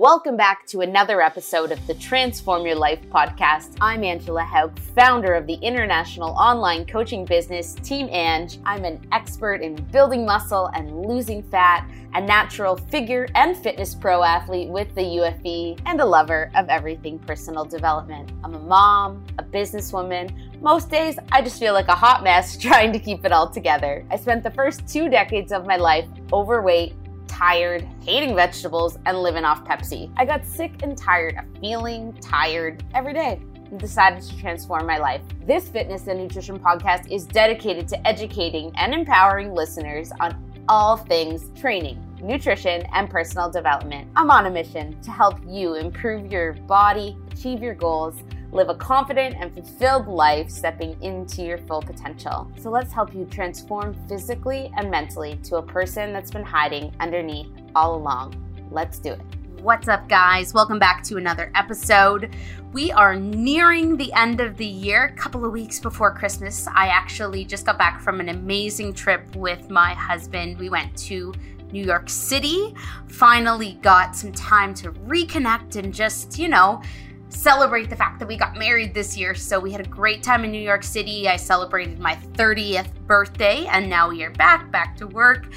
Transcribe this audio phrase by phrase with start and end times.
[0.00, 3.76] Welcome back to another episode of the Transform Your Life podcast.
[3.82, 8.60] I'm Angela Haug, founder of the international online coaching business Team Ange.
[8.64, 14.22] I'm an expert in building muscle and losing fat, a natural figure and fitness pro
[14.22, 18.32] athlete with the UFE, and a lover of everything personal development.
[18.42, 20.32] I'm a mom, a businesswoman.
[20.62, 24.06] Most days, I just feel like a hot mess trying to keep it all together.
[24.10, 26.94] I spent the first two decades of my life overweight
[27.30, 30.12] tired, hating vegetables, and living off Pepsi.
[30.16, 33.40] I got sick and tired of feeling tired every day
[33.70, 35.22] and decided to transform my life.
[35.46, 41.50] This fitness and nutrition podcast is dedicated to educating and empowering listeners on all things
[41.58, 44.08] training, nutrition, and personal development.
[44.16, 48.16] I'm on a mission to help you improve your body, achieve your goals,
[48.52, 52.50] live a confident and fulfilled life, stepping into your full potential.
[52.58, 57.48] So let's help you transform physically and mentally to a person that's been hiding underneath
[57.74, 58.34] all along.
[58.70, 59.20] Let's do it.
[59.60, 60.54] What's up, guys?
[60.54, 62.34] Welcome back to another episode.
[62.72, 66.66] We are nearing the end of the year, a couple of weeks before Christmas.
[66.66, 70.58] I actually just got back from an amazing trip with my husband.
[70.58, 71.34] We went to
[71.72, 72.74] New York City,
[73.06, 76.82] finally got some time to reconnect and just, you know,
[77.28, 79.34] celebrate the fact that we got married this year.
[79.34, 81.28] So we had a great time in New York City.
[81.28, 85.48] I celebrated my 30th birthday, and now we are back, back to work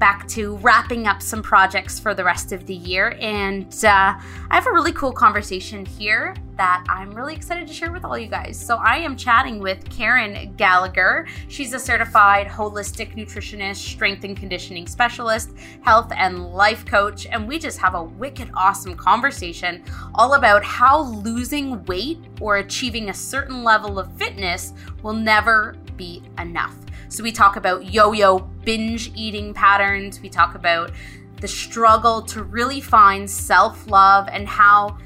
[0.00, 3.16] back to wrapping up some projects for the rest of the year.
[3.20, 7.92] And uh, I have a really cool conversation here that I'm really excited to share
[7.92, 8.58] with all you guys.
[8.58, 11.26] So I am chatting with Karen Gallagher.
[11.48, 17.26] She's a certified holistic nutritionist, strength and conditioning specialist, health and life coach.
[17.26, 19.82] And we just have a wicked awesome conversation
[20.14, 26.22] all about how losing weight or achieving a certain level of fitness will never be
[26.38, 26.74] enough.
[27.10, 30.20] So we talk about yo yo binge eating patterns.
[30.20, 30.92] We talk about
[31.40, 34.96] the struggle to really find self love and how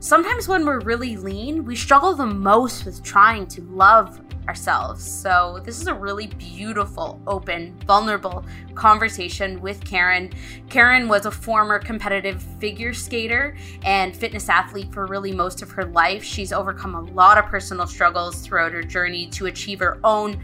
[0.00, 5.04] sometimes when we're really lean, we struggle the most with trying to love ourselves.
[5.04, 10.30] So, this is a really beautiful, open, vulnerable conversation with Karen.
[10.68, 15.84] Karen was a former competitive figure skater and fitness athlete for really most of her
[15.84, 16.24] life.
[16.24, 20.42] She's overcome a lot of personal struggles throughout her journey to achieve her own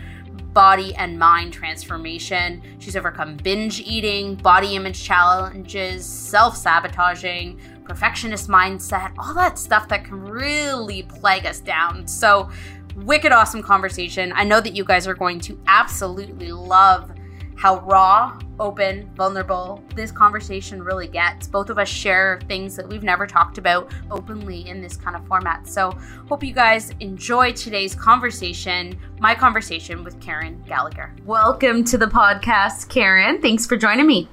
[0.53, 2.63] body and mind transformation.
[2.79, 10.05] She's overcome binge eating, body image challenges, self sabotaging, perfectionist mindset, all that stuff that
[10.05, 12.07] can really plague us down.
[12.07, 12.51] So,
[12.97, 14.33] wicked awesome conversation.
[14.35, 17.11] I know that you guys are going to absolutely love
[17.57, 21.47] how raw, open, vulnerable this conversation really gets.
[21.47, 25.27] Both of us share things that we've never talked about openly in this kind of
[25.27, 25.67] format.
[25.67, 25.93] So,
[26.29, 31.15] hope you guys enjoy today's conversation, my conversation with Karen Gallagher.
[31.25, 33.41] Welcome to the podcast, Karen.
[33.41, 34.29] Thanks for joining me.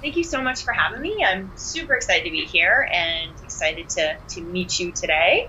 [0.00, 1.24] Thank you so much for having me.
[1.24, 5.48] I'm super excited to be here and excited to, to meet you today.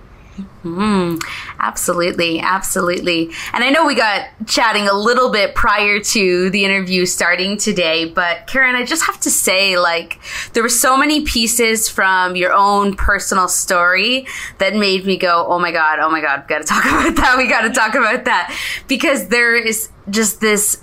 [0.63, 1.21] Mm,
[1.59, 3.31] absolutely, absolutely.
[3.53, 8.05] And I know we got chatting a little bit prior to the interview starting today,
[8.05, 10.19] but Karen, I just have to say, like,
[10.53, 14.27] there were so many pieces from your own personal story
[14.57, 17.35] that made me go, oh my God, oh my God, gotta talk about that.
[17.37, 18.55] We gotta talk about that.
[18.87, 20.81] Because there is just this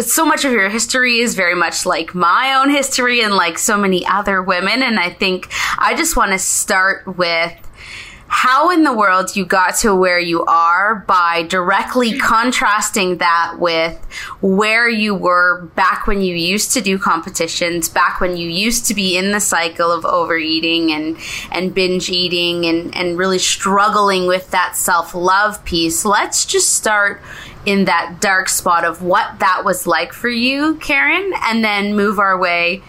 [0.00, 3.76] so much of your history is very much like my own history and like so
[3.76, 4.82] many other women.
[4.82, 7.52] And I think I just want to start with
[8.28, 14.04] how in the world you got to where you are by directly contrasting that with
[14.40, 18.94] where you were back when you used to do competitions, back when you used to
[18.94, 21.16] be in the cycle of overeating and,
[21.52, 26.04] and binge eating and, and really struggling with that self love piece.
[26.04, 27.20] Let's just start
[27.64, 32.18] in that dark spot of what that was like for you, Karen, and then move
[32.18, 32.82] our way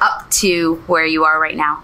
[0.00, 1.82] up to where you are right now.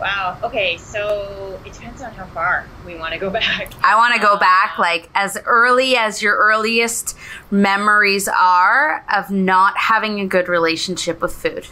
[0.00, 0.38] Wow.
[0.42, 0.76] Okay.
[0.76, 3.72] So it depends on how far we want to go back.
[3.82, 7.16] I want to go back like as early as your earliest
[7.50, 11.66] memories are of not having a good relationship with food.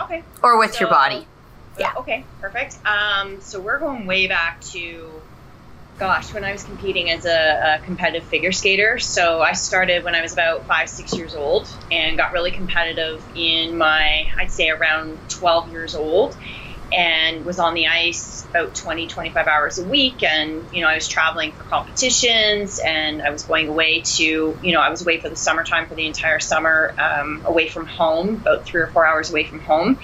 [0.00, 0.22] Okay.
[0.42, 1.26] Or with so, your body.
[1.78, 1.92] Yeah.
[1.96, 2.24] Okay.
[2.40, 2.78] Perfect.
[2.86, 5.08] Um, so we're going way back to,
[5.98, 8.98] gosh, when I was competing as a, a competitive figure skater.
[8.98, 13.22] So I started when I was about five, six years old and got really competitive
[13.34, 16.36] in my, I'd say around 12 years old
[16.92, 20.94] and was on the ice about 20 25 hours a week and you know i
[20.94, 25.20] was traveling for competitions and i was going away to you know i was away
[25.20, 29.06] for the summertime for the entire summer um, away from home about three or four
[29.06, 29.98] hours away from home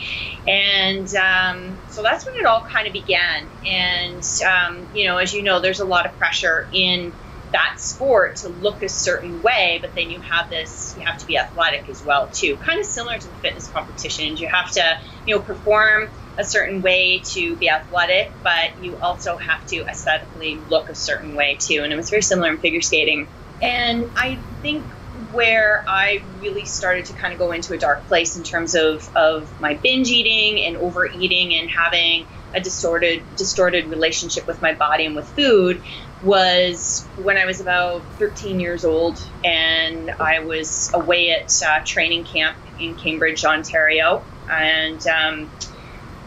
[0.47, 5.33] and um, so that's when it all kind of began and um, you know as
[5.33, 7.13] you know there's a lot of pressure in
[7.53, 11.27] that sport to look a certain way, but then you have this, you have to
[11.27, 12.57] be athletic as well too.
[12.57, 14.41] Kind of similar to the fitness competitions.
[14.41, 19.37] You have to, you know, perform a certain way to be athletic, but you also
[19.37, 21.83] have to aesthetically look a certain way too.
[21.83, 23.27] And it was very similar in figure skating.
[23.63, 24.85] And I think
[25.33, 29.09] where I really started to kind of go into a dark place in terms of,
[29.17, 35.05] of my binge eating and overeating and having a distorted distorted relationship with my body
[35.05, 35.83] and with food
[36.23, 42.25] was when I was about 13 years old and I was away at uh, training
[42.25, 45.51] camp in Cambridge, Ontario, and um,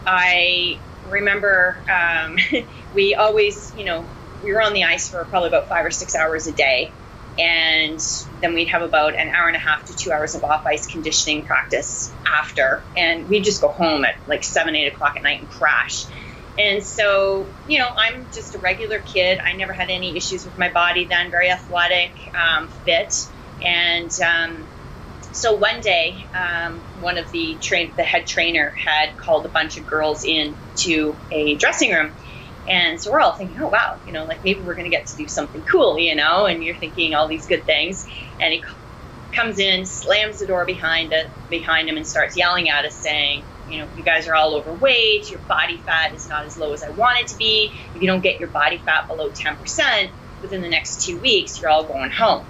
[0.06, 2.38] I remember um,
[2.94, 4.04] we always, you know,
[4.42, 6.92] we were on the ice for probably about five or six hours a day.
[7.38, 8.00] And
[8.40, 10.86] then we'd have about an hour and a half to two hours of off ice
[10.86, 12.82] conditioning practice after.
[12.96, 16.06] And we'd just go home at like seven, eight o'clock at night and crash.
[16.58, 19.38] And so, you know, I'm just a regular kid.
[19.38, 23.26] I never had any issues with my body then, very athletic, um, fit.
[23.62, 24.66] And um,
[25.32, 29.76] so one day, um, one of the train, the head trainer had called a bunch
[29.76, 32.14] of girls in to a dressing room,
[32.66, 35.16] and so we're all thinking, oh wow, you know, like maybe we're gonna get to
[35.16, 38.04] do something cool, you know, and you're thinking all these good things,
[38.40, 38.62] and he
[39.32, 43.46] comes in, slams the door behind it, behind him, and starts yelling at us, saying,
[43.64, 46.82] you know, you guys are all overweight, your body fat is not as low as
[46.82, 47.76] I want it to be.
[47.94, 50.12] If you don't get your body fat below 10%
[50.42, 52.48] within the next two weeks, you're all going home.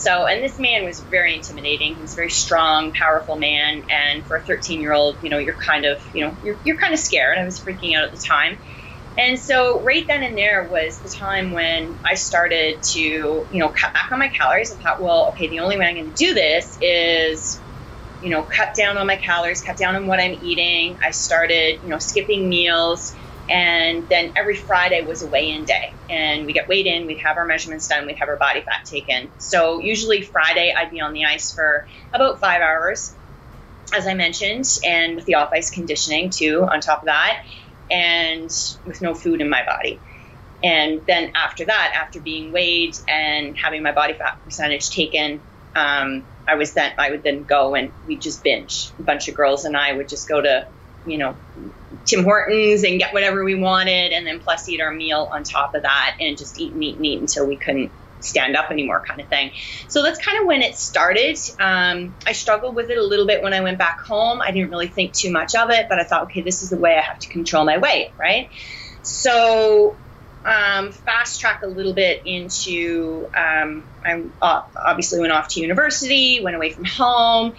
[0.00, 1.94] So, and this man was very intimidating.
[1.94, 3.84] He was a very strong, powerful man.
[3.90, 6.78] And for a 13 year old, you know, you're kind of, you know, you're, you're
[6.78, 7.36] kind of scared.
[7.36, 8.56] I was freaking out at the time.
[9.18, 13.68] And so, right then and there was the time when I started to, you know,
[13.68, 14.72] cut back on my calories.
[14.72, 17.60] I thought, well, okay, the only way I'm going to do this is,
[18.22, 20.98] you know, cut down on my calories, cut down on what I'm eating.
[21.04, 23.14] I started, you know, skipping meals,
[23.50, 25.98] and then every Friday was a weigh in day.
[26.08, 28.84] And we get weighed in, we'd have our measurements done, we'd have our body fat
[28.86, 29.32] taken.
[29.38, 33.16] So usually Friday, I'd be on the ice for about five hours,
[33.92, 37.38] as I mentioned, and with the off ice conditioning too, on top of that,
[37.90, 38.48] and
[38.86, 40.00] with no food in my body.
[40.62, 45.42] And then after that, after being weighed and having my body fat percentage taken,
[45.74, 48.92] um, I was then I would then go and we'd just binge.
[49.00, 50.68] A bunch of girls and I would just go to
[51.04, 51.40] you know,
[52.04, 55.74] Tim Hortons and get whatever we wanted, and then plus eat our meal on top
[55.74, 59.02] of that, and just eat and eat and eat until we couldn't stand up anymore,
[59.06, 59.50] kind of thing.
[59.88, 61.38] So that's kind of when it started.
[61.58, 64.40] Um, I struggled with it a little bit when I went back home.
[64.42, 66.76] I didn't really think too much of it, but I thought, okay, this is the
[66.76, 68.50] way I have to control my weight, right?
[69.02, 69.96] So
[70.44, 76.56] um, fast track a little bit into um, I obviously went off to university, went
[76.56, 77.54] away from home,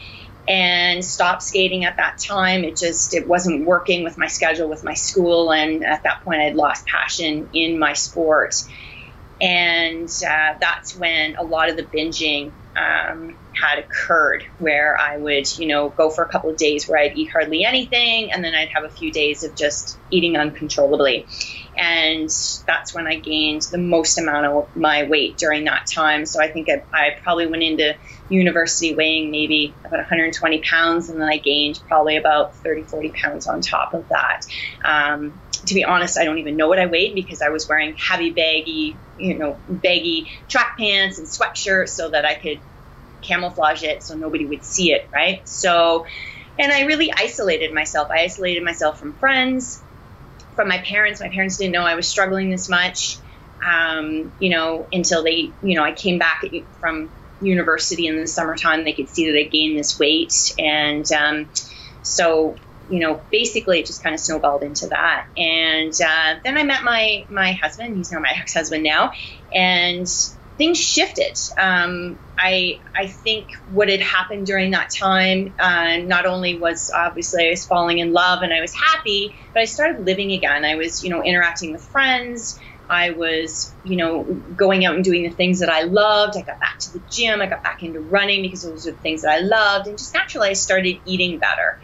[0.48, 2.64] and stopped skating at that time.
[2.64, 6.42] It just it wasn't working with my schedule with my school, and at that point,
[6.42, 8.56] I'd lost passion in my sport,
[9.40, 15.58] and uh, that's when a lot of the binging um, had occurred, where I would
[15.58, 18.56] you know go for a couple of days where I'd eat hardly anything, and then
[18.56, 21.28] I'd have a few days of just eating uncontrollably.
[21.78, 22.30] And
[22.68, 26.26] that's when I gained the most amount of my weight during that time.
[26.26, 27.96] So I think I, I probably went into
[28.30, 33.48] university weighing maybe about 120 pounds, and then I gained probably about 30, 40 pounds
[33.48, 34.42] on top of that.
[34.84, 35.34] Um,
[35.66, 38.32] to be honest, I don't even know what I weighed because I was wearing heavy,
[38.32, 42.60] baggy, you know, baggy track pants and sweatshirts so that I could
[43.22, 45.48] camouflage it so nobody would see it, right?
[45.48, 46.06] So,
[46.58, 48.10] and I really isolated myself.
[48.10, 49.82] I isolated myself from friends,
[50.56, 51.22] from my parents.
[51.22, 53.18] My parents didn't know I was struggling this much,
[53.66, 56.42] um, you know, until they, you know, I came back
[56.80, 58.84] from university in the summertime.
[58.84, 60.34] They could see that I gained this weight.
[60.58, 61.50] And um,
[62.02, 62.56] so,
[62.88, 65.26] you know, basically it just kind of snowballed into that.
[65.38, 69.12] And uh, then I met my, my husband, he's now my ex husband now.
[69.54, 70.08] And
[70.62, 71.36] things shifted.
[71.58, 77.48] Um, I I think what had happened during that time, uh, not only was obviously
[77.48, 80.64] I was falling in love and I was happy, but I started living again.
[80.64, 82.60] I was you know interacting with friends.
[82.88, 84.24] I was, you know,
[84.56, 86.38] going out and doing the things that I loved.
[86.38, 87.42] I got back to the gym.
[87.42, 89.88] I got back into running because those were the things that I loved.
[89.88, 91.80] And just naturally, I started eating better.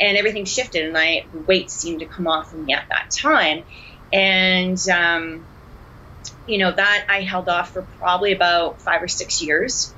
[0.00, 3.64] And everything shifted, and I weight seemed to come off of me at that time.
[4.12, 5.46] And um,
[6.46, 9.96] you know, that I held off for probably about five or six years.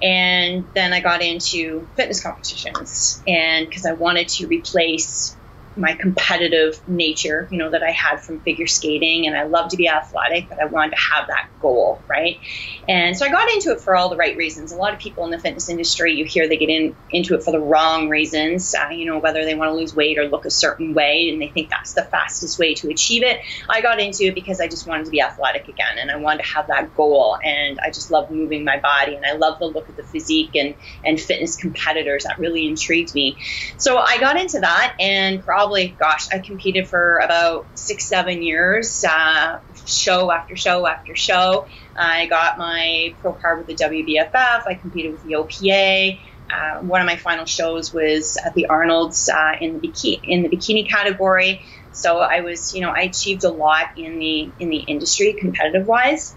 [0.00, 5.37] And then I got into fitness competitions, and because I wanted to replace
[5.78, 9.76] my competitive nature, you know, that I had from figure skating, and I love to
[9.76, 12.40] be athletic, but I wanted to have that goal, right?
[12.88, 14.72] And so I got into it for all the right reasons.
[14.72, 17.44] A lot of people in the fitness industry, you hear they get in into it
[17.44, 20.44] for the wrong reasons, uh, you know, whether they want to lose weight or look
[20.44, 23.38] a certain way, and they think that's the fastest way to achieve it.
[23.68, 26.42] I got into it because I just wanted to be athletic again, and I wanted
[26.42, 29.66] to have that goal, and I just love moving my body, and I love the
[29.66, 32.24] look of the physique and and fitness competitors.
[32.24, 33.38] That really intrigued me.
[33.76, 38.42] So I got into that, and probably probably, gosh, I competed for about six, seven
[38.42, 41.66] years, uh, show after show after show.
[41.94, 44.62] I got my pro card with the WBFF.
[44.66, 46.20] I competed with the OPA.
[46.50, 50.42] Uh, one of my final shows was at the Arnold's uh, in the bikini in
[50.42, 51.60] the bikini category.
[51.92, 55.86] So I was, you know, I achieved a lot in the in the industry, competitive
[55.86, 56.34] wise,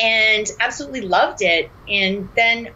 [0.00, 1.72] and absolutely loved it.
[1.88, 2.68] And then,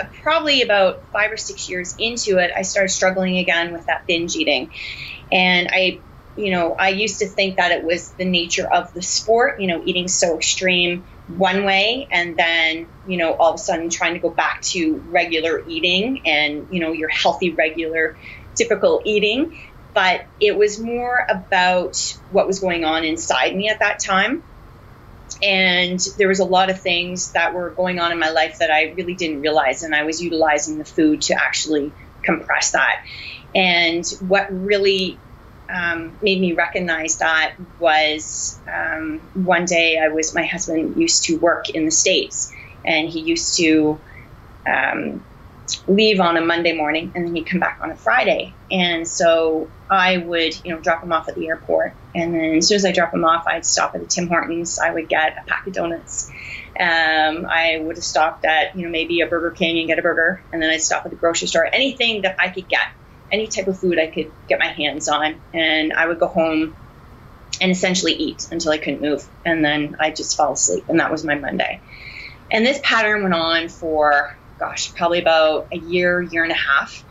[0.00, 4.06] uh, probably about five or six years into it, I started struggling again with that
[4.06, 4.72] binge eating,
[5.30, 6.00] and I
[6.36, 9.66] you know, I used to think that it was the nature of the sport, you
[9.66, 14.14] know, eating so extreme one way and then, you know, all of a sudden trying
[14.14, 18.16] to go back to regular eating and, you know, your healthy, regular,
[18.54, 19.58] typical eating.
[19.94, 24.42] But it was more about what was going on inside me at that time.
[25.42, 28.70] And there was a lot of things that were going on in my life that
[28.70, 29.82] I really didn't realize.
[29.82, 32.96] And I was utilizing the food to actually compress that.
[33.54, 35.18] And what really
[35.68, 41.38] um, made me recognize that was um, one day I was my husband used to
[41.38, 42.52] work in the states
[42.84, 43.98] and he used to
[44.66, 45.24] um,
[45.86, 49.70] leave on a Monday morning and then he'd come back on a Friday and so
[49.88, 52.84] I would you know drop him off at the airport and then as soon as
[52.84, 55.66] I drop him off I'd stop at the Tim Hortons I would get a pack
[55.66, 56.30] of donuts
[56.78, 60.02] um, I would have stopped at you know maybe a Burger King and get a
[60.02, 62.88] burger and then I'd stop at the grocery store anything that I could get
[63.32, 65.40] any type of food I could get my hands on.
[65.54, 66.76] And I would go home
[67.60, 69.26] and essentially eat until I couldn't move.
[69.44, 70.84] And then I'd just fall asleep.
[70.88, 71.80] And that was my Monday.
[72.50, 77.04] And this pattern went on for, gosh, probably about a year, year and a half.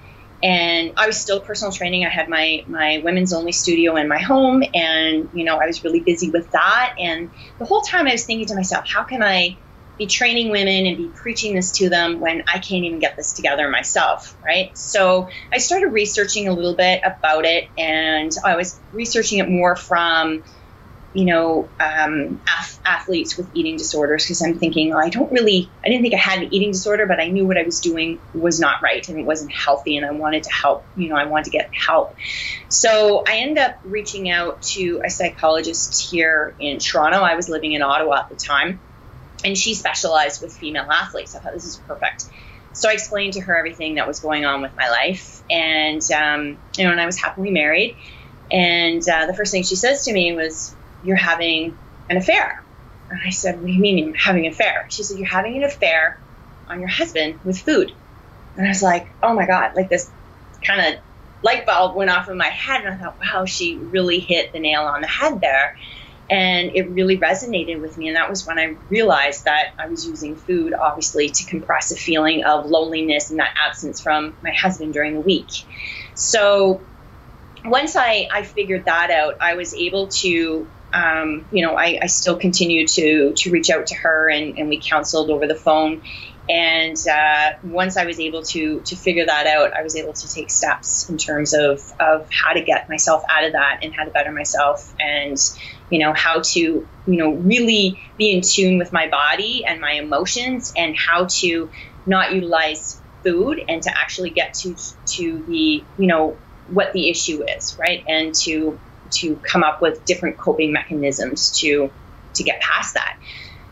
[0.44, 2.06] And I was still personal training.
[2.06, 5.84] I had my my women's only studio in my home, and you know I was
[5.84, 6.96] really busy with that.
[6.98, 7.30] And
[7.60, 9.60] the whole time I was thinking to myself, how can I
[10.00, 13.34] be training women and be preaching this to them when I can't even get this
[13.34, 14.76] together myself, right?
[14.76, 19.76] So I started researching a little bit about it, and I was researching it more
[19.76, 20.44] from,
[21.14, 22.42] you know, um,
[22.86, 26.44] athletes with eating disorders because I'm thinking, I don't really, I didn't think I had
[26.44, 29.26] an eating disorder, but I knew what I was doing was not right and it
[29.26, 32.16] wasn't healthy, and I wanted to help, you know, I wanted to get help.
[32.70, 37.20] So I end up reaching out to a psychologist here in Toronto.
[37.20, 38.80] I was living in Ottawa at the time
[39.44, 41.36] and she specialized with female athletes.
[41.36, 42.26] I thought this is perfect.
[42.74, 46.58] So I explained to her everything that was going on with my life, and um,
[46.78, 47.98] you know, and I was happily married.
[48.50, 51.78] And uh, the first thing she says to me was, "You're having
[52.10, 52.64] an affair."
[53.10, 55.58] And I said, "What do you mean you're having an affair?" She said, "You're having
[55.58, 56.20] an affair
[56.68, 57.92] on your husband with food."
[58.56, 60.10] And I was like, "Oh my god!" Like this
[60.66, 61.00] kind of
[61.44, 64.60] light bulb went off in my head, and I thought, "Wow, she really hit the
[64.60, 65.76] nail on the head there."
[66.32, 70.08] and it really resonated with me and that was when i realized that i was
[70.08, 74.94] using food obviously to compress a feeling of loneliness and that absence from my husband
[74.94, 75.50] during the week
[76.16, 76.82] so
[77.66, 82.06] once i, I figured that out i was able to um, you know I, I,
[82.08, 86.02] still continued to to reach out to her and, and we counseled over the phone.
[86.50, 90.28] And uh, once I was able to to figure that out, I was able to
[90.28, 94.04] take steps in terms of of how to get myself out of that and how
[94.04, 95.38] to better myself, and
[95.90, 99.94] you know how to you know really be in tune with my body and my
[99.94, 101.70] emotions, and how to
[102.06, 107.44] not utilize food and to actually get to to the you know what the issue
[107.44, 108.80] is, right, and to
[109.12, 111.92] to come up with different coping mechanisms to
[112.34, 113.18] to get past that.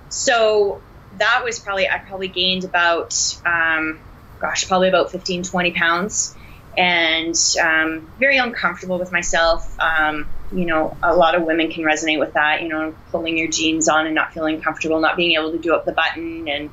[0.10, 0.81] So
[1.17, 3.15] that was probably I probably gained about
[3.46, 4.00] um,
[4.39, 6.36] gosh probably about 15 20 pounds
[6.77, 12.19] and um, very uncomfortable with myself um, you know a lot of women can resonate
[12.19, 15.51] with that you know pulling your jeans on and not feeling comfortable not being able
[15.51, 16.69] to do up the button and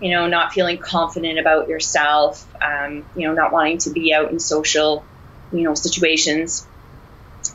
[0.00, 4.30] you know not feeling confident about yourself um, you know not wanting to be out
[4.30, 5.04] in social
[5.52, 6.66] you know situations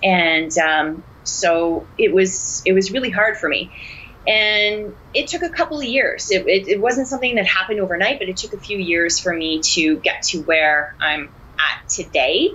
[0.04, 3.72] and um, so it was it was really hard for me
[4.28, 6.32] and it took a couple of years.
[6.32, 9.34] It, it, it, wasn't something that happened overnight, but it took a few years for
[9.34, 12.50] me to get to where I'm at today.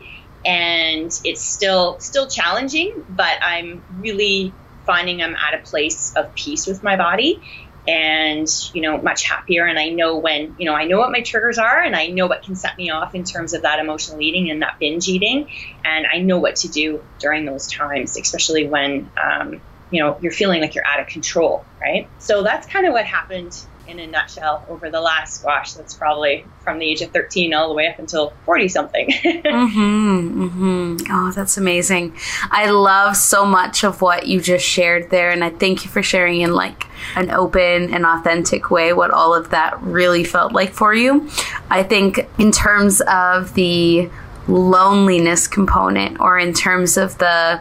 [0.44, 4.52] And it's still still challenging, but I'm really
[4.84, 7.42] finding I'm at a place of peace with my body
[7.86, 9.66] and you know much happier.
[9.66, 12.26] And i know when you know i know what my triggers are and i know
[12.26, 15.48] what can set me off in terms of that emotional eating and that binge eating.
[15.84, 20.32] And i know what to do during those times especially when um, you know you're
[20.32, 22.12] feeling like you're out of control right?
[22.18, 23.52] So that's kind of what happened
[23.90, 27.68] in a nutshell over the last squash that's probably from the age of 13 all
[27.68, 30.96] the way up until 40 something mm-hmm, mm-hmm.
[31.10, 32.16] oh that's amazing.
[32.50, 36.02] I love so much of what you just shared there and i thank you for
[36.02, 40.72] sharing in like an open and authentic way what all of that really felt like
[40.72, 41.28] for you.
[41.70, 44.10] I think in terms of the
[44.48, 47.60] loneliness component or in terms of the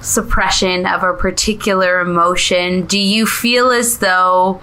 [0.00, 4.60] suppression of a particular emotion, do you feel as though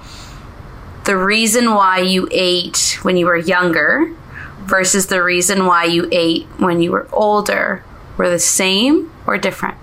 [1.06, 4.14] the reason why you ate when you were younger
[4.60, 7.84] versus the reason why you ate when you were older
[8.18, 9.78] were the same or different?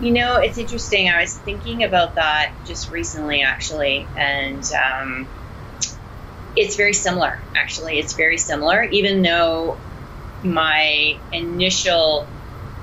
[0.00, 1.08] You know, it's interesting.
[1.08, 5.26] I was thinking about that just recently, actually, and um,
[6.54, 7.40] it's very similar.
[7.54, 9.78] Actually, it's very similar, even though
[10.42, 12.26] my initial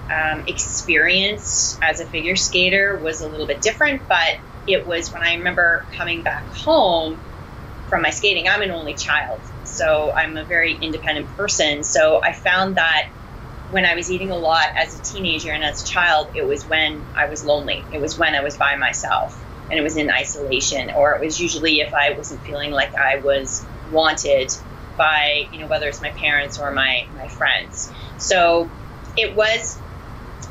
[0.09, 5.21] um, experience as a figure skater was a little bit different, but it was when
[5.21, 7.19] I remember coming back home
[7.93, 8.47] from my skating.
[8.49, 11.83] I'm an only child, so I'm a very independent person.
[11.83, 13.03] So I found that
[13.69, 16.65] when I was eating a lot as a teenager and as a child, it was
[16.65, 17.85] when I was lonely.
[17.91, 21.39] It was when I was by myself and it was in isolation, or it was
[21.39, 24.51] usually if I wasn't feeling like I was wanted
[24.97, 27.91] by, you know, whether it's my parents or my, my friends.
[28.17, 28.71] So
[29.15, 29.82] it was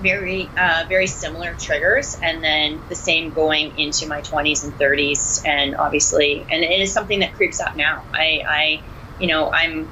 [0.03, 5.47] very, uh, very similar triggers, and then the same going into my 20s and 30s,
[5.47, 8.03] and obviously, and it is something that creeps up now.
[8.13, 8.81] I, I
[9.21, 9.89] you know, I'm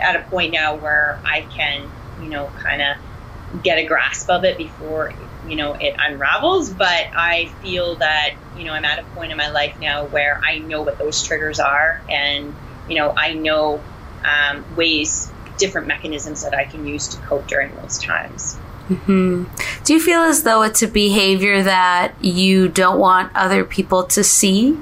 [0.00, 1.88] at a point now where I can
[2.20, 5.12] you know, kind of get a grasp of it before,
[5.46, 6.70] you know, it unravels.
[6.70, 10.40] But I feel that, you know, I'm at a point in my life now where
[10.42, 12.54] I know what those triggers are and,
[12.88, 13.82] you know, I know
[14.24, 18.58] um, ways, different mechanisms that I can use to cope during those times.
[18.88, 19.44] Mm-hmm.
[19.84, 24.22] Do you feel as though it's a behavior that you don't want other people to
[24.22, 24.78] see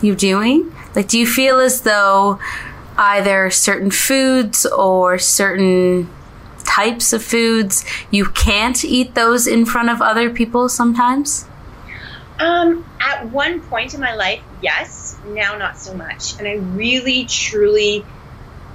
[0.00, 0.72] you doing?
[0.94, 2.38] Like, do you feel as though
[2.96, 6.08] either certain foods or certain
[6.64, 11.46] types of foods you can't eat those in front of other people sometimes?
[12.38, 15.18] Um, at one point in my life, yes.
[15.26, 16.38] Now, not so much.
[16.38, 18.04] And I really, truly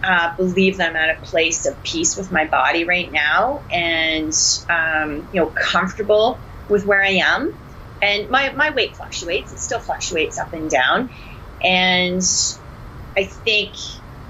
[0.03, 4.33] uh, believe that I'm at a place of peace with my body right now, and
[4.69, 7.53] um, you know, comfortable with where I am.
[8.01, 11.11] And my my weight fluctuates; it still fluctuates up and down.
[11.63, 12.21] And
[13.15, 13.75] I think,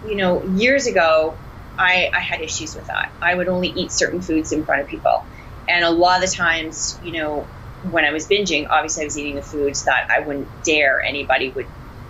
[0.02, 1.40] you know, years ago,
[1.78, 3.14] I, I had issues with that.
[3.22, 5.26] I would only eat certain foods in front of people.
[5.68, 7.48] And a lot of the times, you know,
[7.82, 11.52] when I was binging, obviously I was eating the foods that I wouldn't dare anybody
[11.56, 11.68] would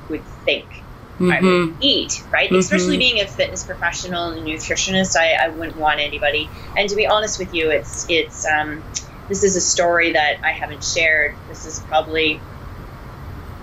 [0.10, 0.68] would think
[1.22, 1.32] mm-hmm.
[1.32, 1.78] I would mm-hmm.
[1.82, 2.50] eat, right?
[2.50, 2.60] Mm-hmm.
[2.60, 6.50] Especially being a fitness professional and a nutritionist, I, I wouldn't want anybody.
[6.78, 8.84] And to be honest with you, it's it's um,
[9.28, 11.36] this is a story that I haven't shared.
[11.48, 12.40] This is probably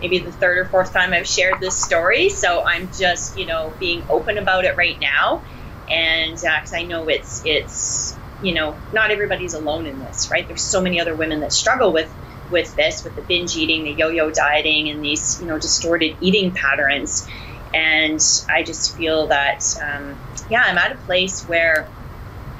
[0.00, 2.28] maybe the third or fourth time I've shared this story.
[2.28, 5.42] So I'm just, you know, being open about it right now
[5.90, 10.46] and because uh, I know it's it's you know not everybody's alone in this, right?
[10.46, 12.12] There's so many other women that struggle with
[12.50, 16.52] with this, with the binge eating, the yo-yo dieting, and these you know distorted eating
[16.52, 17.26] patterns.
[17.74, 20.16] And I just feel that um,
[20.48, 21.88] yeah, I'm at a place where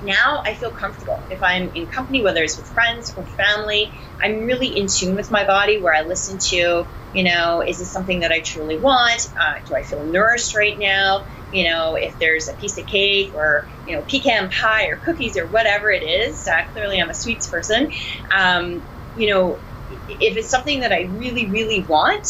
[0.00, 1.26] now I feel comfortable.
[1.30, 3.92] If I'm in company, whether it's with friends or family,
[4.22, 7.90] I'm really in tune with my body where I listen to, you know, is this
[7.90, 9.26] something that I truly want?
[9.40, 11.24] Uh, do I feel nourished right now?
[11.50, 15.36] you know, if there's a piece of cake or, you know, pecan pie or cookies
[15.36, 17.90] or whatever it is, uh, clearly I'm a sweets person,
[18.34, 18.82] um,
[19.14, 22.26] you know, if it's something that I really, really want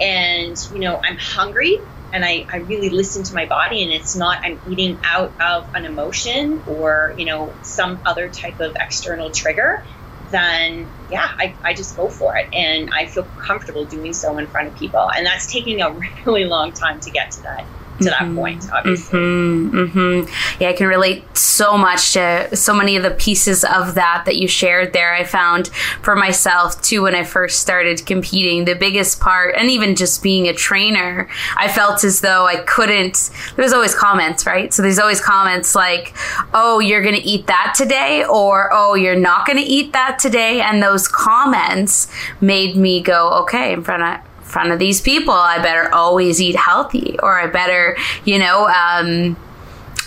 [0.00, 1.80] and, you know, I'm hungry
[2.12, 5.64] and I, I really listen to my body and it's not I'm eating out of
[5.74, 9.82] an emotion or, you know, some other type of external trigger,
[10.20, 12.46] then yeah, I, I just go for it.
[12.52, 15.10] And I feel comfortable doing so in front of people.
[15.14, 15.94] And that's taking a
[16.26, 18.36] really long time to get to that to that mm-hmm.
[18.36, 19.18] point, obviously.
[19.18, 20.62] Mm-hmm, mm-hmm.
[20.62, 24.36] Yeah, I can relate so much to so many of the pieces of that that
[24.36, 25.12] you shared there.
[25.14, 25.68] I found
[26.02, 30.48] for myself too when I first started competing, the biggest part, and even just being
[30.48, 33.30] a trainer, I felt as though I couldn't.
[33.56, 34.72] There's always comments, right?
[34.72, 36.14] So there's always comments like,
[36.54, 40.18] "Oh, you're going to eat that today," or "Oh, you're not going to eat that
[40.18, 42.08] today," and those comments
[42.40, 45.34] made me go, "Okay, in front of." Front of these people.
[45.34, 49.36] I better always eat healthy, or I better, you know, um,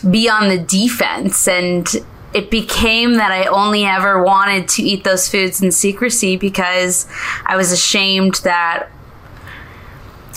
[0.09, 1.47] be on the defense.
[1.47, 1.87] And
[2.33, 7.07] it became that I only ever wanted to eat those foods in secrecy because
[7.45, 8.89] I was ashamed that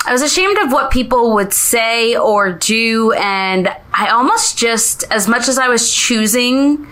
[0.07, 3.13] I was ashamed of what people would say or do.
[3.13, 6.87] And I almost just, as much as I was choosing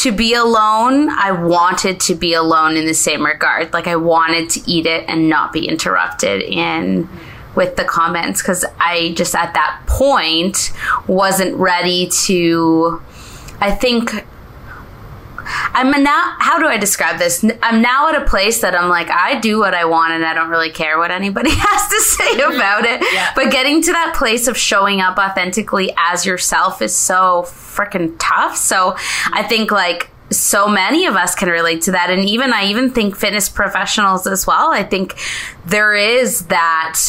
[0.00, 3.72] to be alone, I wanted to be alone in the same regard.
[3.74, 7.06] Like I wanted to eat it and not be interrupted in
[7.54, 10.72] with the comments because I just at that point
[11.06, 13.02] wasn't ready to.
[13.60, 14.24] I think
[15.72, 17.44] I'm now, how do I describe this?
[17.62, 20.34] I'm now at a place that I'm like, I do what I want and I
[20.34, 22.56] don't really care what anybody has to say mm-hmm.
[22.56, 23.02] about it.
[23.12, 23.32] Yeah.
[23.34, 28.56] But getting to that place of showing up authentically as yourself is so freaking tough.
[28.56, 28.96] So
[29.32, 32.88] I think like, so many of us can relate to that and even i even
[32.88, 35.16] think fitness professionals as well i think
[35.66, 37.00] there is that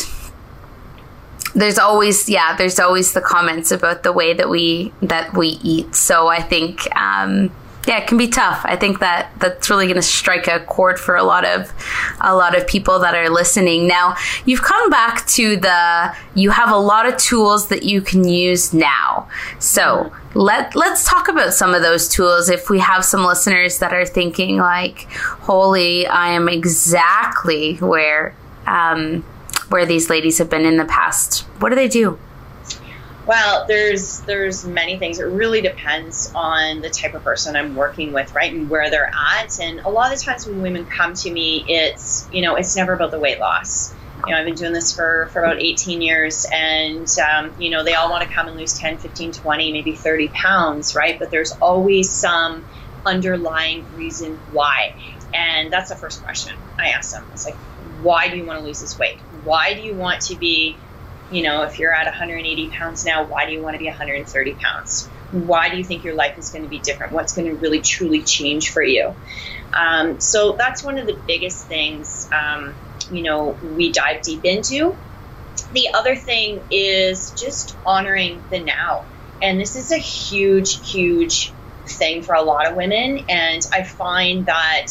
[1.54, 5.93] there's always yeah there's always the comments about the way that we that we eat
[5.93, 7.51] so i think um,
[7.88, 11.00] yeah it can be tough i think that that's really going to strike a chord
[11.00, 11.74] for a lot of
[12.22, 14.15] a lot of people that are listening now
[14.46, 18.74] you've come back to the you have a lot of tools that you can use
[18.74, 19.28] now
[19.60, 23.94] so let let's talk about some of those tools if we have some listeners that
[23.94, 25.08] are thinking like
[25.41, 28.36] holy i am exactly where
[28.67, 29.24] um,
[29.70, 31.41] where these ladies have been in the past.
[31.60, 32.20] What do they do?
[33.25, 35.19] Well, there's there's many things.
[35.19, 39.12] It really depends on the type of person I'm working with, right, and where they're
[39.39, 39.60] at.
[39.60, 42.75] And a lot of the times when women come to me, it's you know it's
[42.75, 43.93] never about the weight loss.
[44.27, 47.84] You know, I've been doing this for, for about 18 years, and um, you know
[47.84, 51.17] they all want to come and lose 10, 15, 20, maybe 30 pounds, right?
[51.17, 52.65] But there's always some
[53.05, 54.93] underlying reason why,
[55.34, 57.23] and that's the first question I ask them.
[57.34, 57.55] It's like,
[58.01, 59.17] why do you want to lose this weight?
[59.43, 60.77] why do you want to be,
[61.32, 64.56] you know, if you're at 180 pounds now, why do you want to be 130
[64.56, 65.10] pounds?
[65.32, 67.13] Why do you think your life is going to be different?
[67.13, 69.15] What's going to really truly change for you?
[69.74, 72.76] Um, so that's one of the biggest things, um,
[73.10, 74.96] you know, we dive deep into.
[75.72, 79.06] The other thing is just honoring the now.
[79.41, 81.54] And this is a huge, huge
[81.88, 83.26] thing for a lot of women.
[83.30, 84.88] And I find that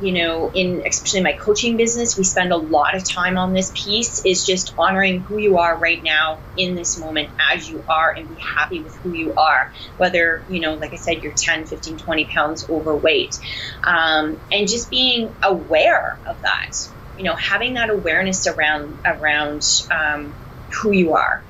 [0.00, 3.72] you know, in especially my coaching business, we spend a lot of time on this
[3.74, 8.12] piece is just honoring who you are right now in this moment as you are
[8.14, 9.70] and be happy with who you are.
[9.96, 13.38] Whether, you know, like I said, you're 10, 15, 20 pounds overweight.
[13.84, 20.34] Um, and just being aware of that, you know, having that awareness around, around um,
[20.82, 21.42] who you are.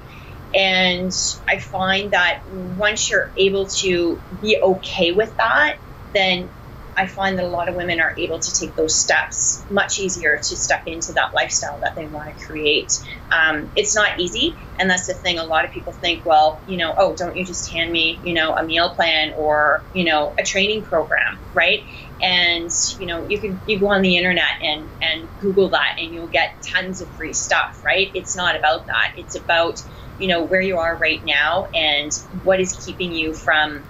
[0.54, 1.12] And
[1.48, 5.78] I find that once you're able to be okay with that,
[6.14, 6.48] then
[6.96, 10.38] I find that a lot of women are able to take those steps much easier
[10.38, 12.98] to step into that lifestyle that they want to create.
[13.30, 15.38] Um, it's not easy, and that's the thing.
[15.38, 18.32] A lot of people think, well, you know, oh, don't you just hand me, you
[18.32, 21.80] know, a meal plan or you know a training program, right?
[22.20, 26.12] And you know, you can you go on the internet and and Google that, and
[26.12, 28.10] you'll get tons of free stuff, right?
[28.14, 29.12] It's not about that.
[29.16, 29.82] It's about
[30.16, 32.10] you know where you are right now and
[32.42, 33.86] what is keeping you from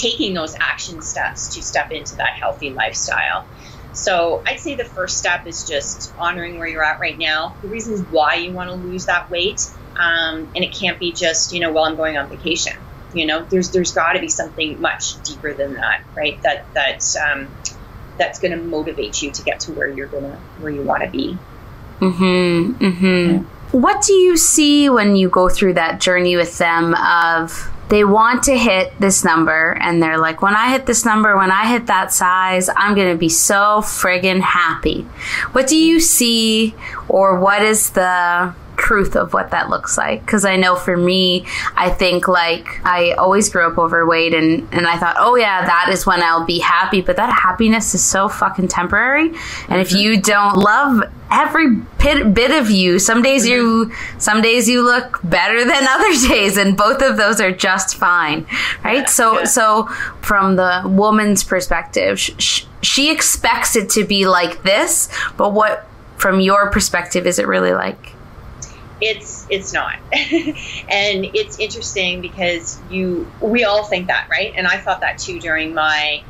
[0.00, 3.46] taking those action steps to step into that healthy lifestyle.
[3.92, 7.68] So I'd say the first step is just honoring where you're at right now, the
[7.68, 11.60] reasons why you want to lose that weight, um, and it can't be just you
[11.60, 12.74] know well I'm going on vacation.
[13.12, 16.40] You know, there's there's got to be something much deeper than that, right?
[16.42, 17.48] That that um,
[18.16, 21.10] that's going to motivate you to get to where you're gonna where you want to
[21.10, 21.36] be.
[21.98, 22.72] Hmm.
[22.72, 23.36] Hmm.
[23.76, 28.44] What do you see when you go through that journey with them of they want
[28.44, 31.86] to hit this number and they're like, when I hit this number, when I hit
[31.86, 35.02] that size, I'm going to be so friggin' happy.
[35.52, 36.74] What do you see
[37.08, 40.24] or what is the truth of what that looks like.
[40.24, 44.86] Because I know for me, I think like I always grew up overweight and, and
[44.86, 47.00] I thought, oh yeah, that is when I'll be happy.
[47.02, 49.28] But that happiness is so fucking temporary.
[49.28, 49.80] And mm-hmm.
[49.80, 54.18] if you don't love every bit, bit of you, some days you, mm-hmm.
[54.18, 56.56] some days you look better than other days.
[56.56, 58.46] And both of those are just fine.
[58.82, 59.00] Right.
[59.00, 59.44] Yeah, so, yeah.
[59.44, 59.86] so
[60.22, 66.40] from the woman's perspective, sh- she expects it to be like this, but what, from
[66.40, 68.14] your perspective, is it really like?
[69.00, 69.96] It's it's not.
[70.12, 74.52] And it's interesting because you we all think that right?
[74.56, 76.22] And i thought that too during my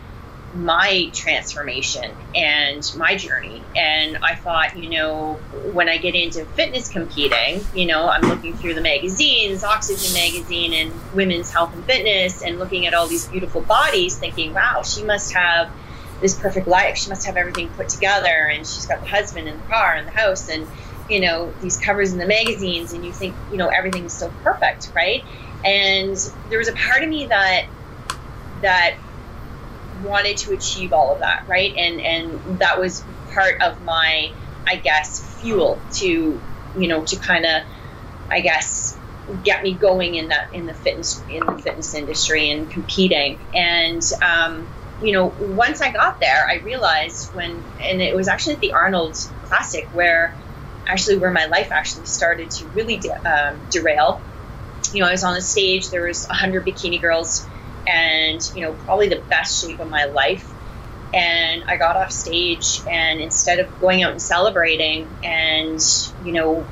[0.52, 3.62] my transformation and my journey.
[3.76, 5.35] And i thought you know
[5.72, 10.72] when i get into fitness competing you know i'm looking through the magazines oxygen magazine
[10.74, 15.04] and women's health and fitness and looking at all these beautiful bodies thinking wow she
[15.04, 15.70] must have
[16.20, 16.96] this perfect life.
[16.96, 20.06] She must have everything put together and she's got the husband and the car and
[20.06, 20.66] the house and
[21.11, 24.90] you know these covers in the magazines and you think you know everything's so perfect
[24.94, 25.25] right?
[25.64, 26.16] And
[26.49, 27.66] there was a part of me that
[28.62, 28.96] that
[30.03, 31.75] wanted to achieve all of that right?
[31.77, 34.33] And and that was part of my
[34.66, 36.40] i guess fuel to
[36.77, 37.62] you know to kind of
[38.29, 38.99] i guess
[39.44, 43.38] get me going in that in the fitness in the fitness industry and competing.
[43.55, 44.68] And um,
[45.03, 48.73] you know once i got there i realized when and it was actually at the
[48.73, 50.35] arnold classic where
[50.90, 54.24] actually where my life actually started to really de- um, derail.
[54.92, 55.90] You know, I was on the stage.
[55.90, 57.48] There was hundred bikini girls,
[57.87, 60.46] and you know probably the best shape of my life
[61.12, 65.81] and I got off stage and instead of going out and celebrating and
[66.20, 66.70] you know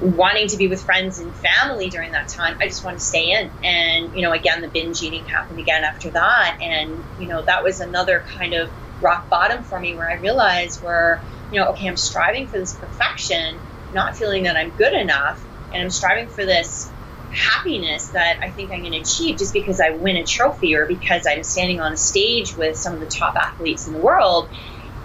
[0.00, 3.30] wanting to be with friends and family during that time I just wanted to stay
[3.30, 7.42] in and you know again the binge eating happened again after that and you know
[7.46, 8.70] that was another kind of
[9.00, 12.74] rock bottom for me where I realized where you know okay I'm striving for this
[12.74, 13.58] perfection
[13.94, 16.90] not feeling that I'm good enough and I'm striving for this
[17.32, 20.86] happiness that I think I'm going to achieve just because I win a trophy or
[20.86, 24.48] because I'm standing on a stage with some of the top athletes in the world.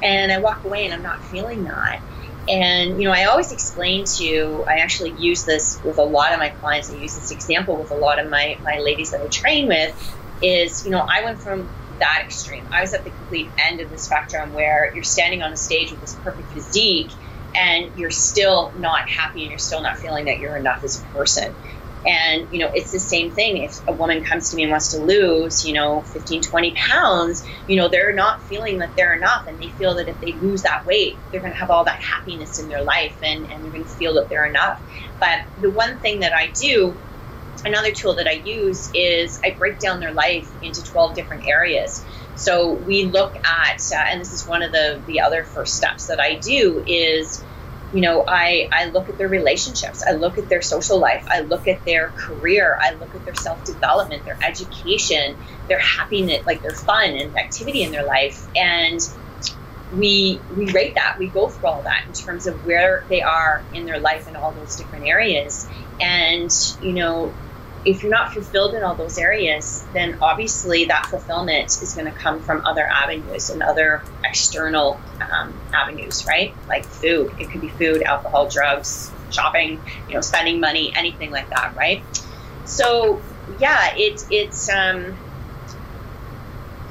[0.01, 2.01] And I walk away and I'm not feeling that.
[2.47, 6.39] And, you know, I always explain to, I actually use this with a lot of
[6.39, 6.91] my clients.
[6.91, 10.15] I use this example with a lot of my, my ladies that I train with
[10.43, 11.67] is, you know, I went from
[11.99, 12.67] that extreme.
[12.71, 15.91] I was at the complete end of the spectrum where you're standing on a stage
[15.91, 17.11] with this perfect physique
[17.55, 21.05] and you're still not happy and you're still not feeling that you're enough as a
[21.13, 21.55] person.
[22.05, 23.63] And, you know, it's the same thing.
[23.63, 27.43] If a woman comes to me and wants to lose, you know, 15, 20 pounds,
[27.65, 29.47] you know, they're not feeling that they're enough.
[29.47, 31.99] And they feel that if they lose that weight, they're going to have all that
[31.99, 34.79] happiness in their life and, and they're going to feel that they're enough.
[35.19, 36.95] But the one thing that I do,
[37.65, 42.03] another tool that I use is I break down their life into 12 different areas.
[42.35, 46.07] So we look at, uh, and this is one of the, the other first steps
[46.07, 47.43] that I do is,
[47.93, 51.41] you know, I, I look at their relationships, I look at their social life, I
[51.41, 56.61] look at their career, I look at their self development, their education, their happiness, like
[56.61, 58.45] their fun and activity in their life.
[58.55, 58.99] And
[59.95, 63.63] we we rate that, we go through all that in terms of where they are
[63.73, 65.67] in their life in all those different areas.
[66.01, 66.51] And,
[66.81, 67.33] you know,
[67.85, 72.17] if you're not fulfilled in all those areas, then obviously that fulfillment is going to
[72.19, 76.55] come from other avenues and other external um, avenues, right?
[76.67, 77.31] Like food.
[77.39, 82.03] It could be food, alcohol, drugs, shopping, you know, spending money, anything like that, right?
[82.65, 83.21] So
[83.59, 85.15] yeah, it's it's um,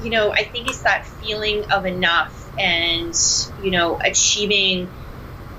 [0.01, 3.13] you know, I think it's that feeling of enough and
[3.61, 4.89] you know achieving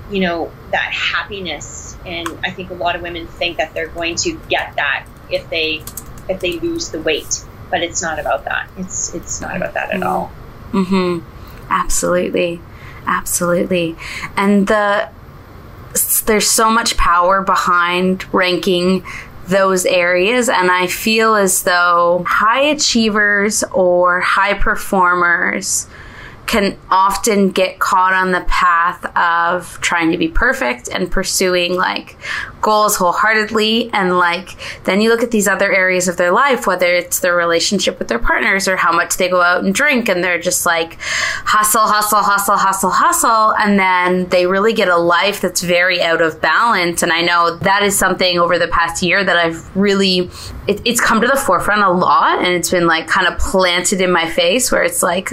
[0.09, 4.15] you know that happiness and i think a lot of women think that they're going
[4.15, 5.83] to get that if they
[6.29, 7.43] if they lose the weight.
[7.69, 8.69] But it's not about that.
[8.77, 10.31] It's it's not about that at all.
[10.71, 11.25] Mm-hmm.
[11.69, 12.61] Absolutely,
[13.05, 13.95] absolutely.
[14.35, 15.09] And the
[16.25, 19.03] there's so much power behind ranking
[19.47, 25.87] those areas and I feel as though high achievers or high performers
[26.47, 32.17] can often get caught on the path of trying to be perfect and pursuing like
[32.61, 33.89] goals wholeheartedly.
[33.93, 34.55] And like
[34.85, 38.07] then you look at these other areas of their life whether it's their relationship with
[38.07, 41.81] their partners or how much they go out and drink and they're just like hustle
[41.81, 43.53] hustle hustle hustle hustle.
[43.55, 47.03] And then they really get a life that's very out of balance.
[47.03, 50.29] And I know that is something over the past year that I've really
[50.67, 52.39] it, it's come to the forefront a lot.
[52.39, 55.31] And it's been like kind of planted in my face where it's like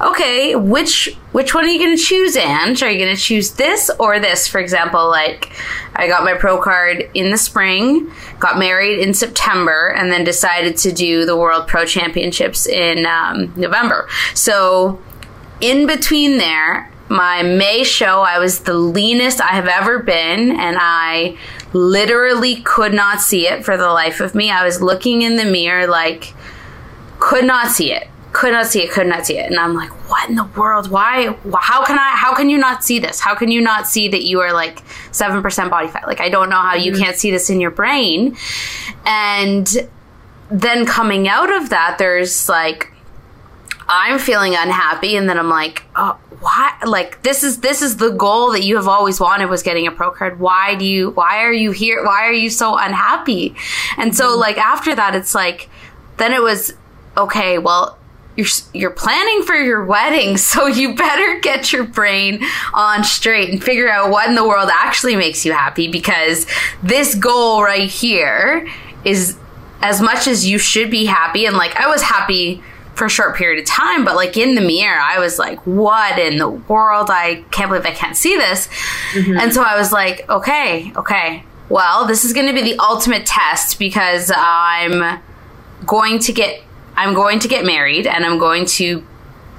[0.00, 2.82] okay, which which one are you going to choose, Ange?
[2.82, 4.46] Are you going to choose this or this?
[4.48, 5.52] For example, like
[5.94, 10.76] I got my pro card in the spring, got married in September, and then decided
[10.78, 14.08] to do the World Pro Championships in um, November.
[14.34, 15.00] So
[15.60, 20.76] in between there, my May show, I was the leanest I have ever been, and
[20.80, 21.36] I
[21.72, 24.50] literally could not see it for the life of me.
[24.50, 26.34] I was looking in the mirror, like,
[27.18, 29.50] could not see it could not see it, could not see it.
[29.50, 30.90] And I'm like, what in the world?
[30.90, 31.36] Why?
[31.60, 33.20] How can I, how can you not see this?
[33.20, 36.06] How can you not see that you are like 7% body fat?
[36.06, 37.02] Like, I don't know how you mm-hmm.
[37.02, 38.36] can't see this in your brain.
[39.04, 39.68] And
[40.50, 42.92] then coming out of that, there's like,
[43.88, 45.16] I'm feeling unhappy.
[45.16, 46.76] And then I'm like, oh, why?
[46.86, 49.92] Like, this is, this is the goal that you have always wanted was getting a
[49.92, 50.40] pro card.
[50.40, 52.02] Why do you, why are you here?
[52.04, 53.54] Why are you so unhappy?
[53.98, 54.40] And so, mm-hmm.
[54.40, 55.68] like, after that, it's like,
[56.16, 56.72] then it was,
[57.16, 57.98] okay, well,
[58.36, 62.42] you're you're planning for your wedding, so you better get your brain
[62.74, 66.46] on straight and figure out what in the world actually makes you happy because
[66.82, 68.68] this goal right here
[69.04, 69.36] is
[69.80, 72.62] as much as you should be happy and like I was happy
[72.94, 76.18] for a short period of time, but like in the mirror, I was like, what
[76.18, 77.08] in the world?
[77.10, 78.68] I can't believe I can't see this.
[79.12, 79.38] Mm-hmm.
[79.38, 81.44] And so I was like, okay, okay.
[81.68, 85.20] Well, this is going to be the ultimate test because I'm
[85.86, 86.62] going to get
[86.96, 89.04] I'm going to get married and I'm going to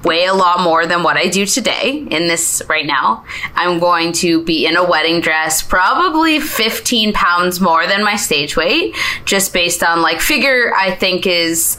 [0.04, 3.24] weigh a lot more than what I do today in this right now.
[3.54, 8.56] I'm going to be in a wedding dress, probably 15 pounds more than my stage
[8.56, 8.94] weight,
[9.24, 11.78] just based on like figure I think is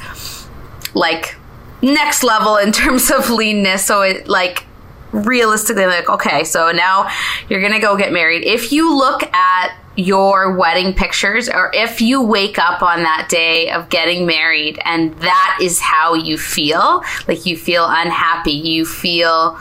[0.94, 1.36] like
[1.82, 3.86] next level in terms of leanness.
[3.86, 4.65] So it like
[5.12, 7.10] realistically like okay, so now
[7.48, 8.44] you're going to go get married.
[8.44, 13.69] If you look at your wedding pictures or if you wake up on that day
[13.69, 19.58] of getting married and that is how you feel, like you feel unhappy, you feel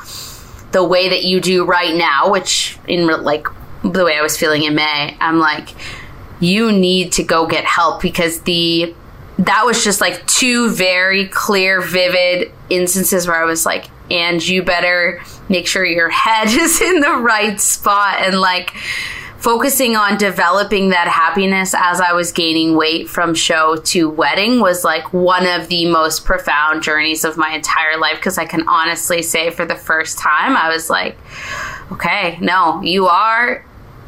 [0.73, 3.47] the way that you do right now, which in like
[3.85, 5.69] the way I was feeling in May, I'm like,
[6.41, 8.95] you need to go get help because the
[9.39, 14.63] that was just like two very clear, vivid instances where I was like, and you
[14.63, 18.75] better make sure your head is in the right spot and like
[19.45, 24.85] focusing on developing that happiness as I was gaining weight from show to wedding was
[24.85, 29.21] like one of the most profound journeys of my entire life because I can honestly
[29.21, 31.19] say for the first time I was like
[31.93, 33.63] okay no you are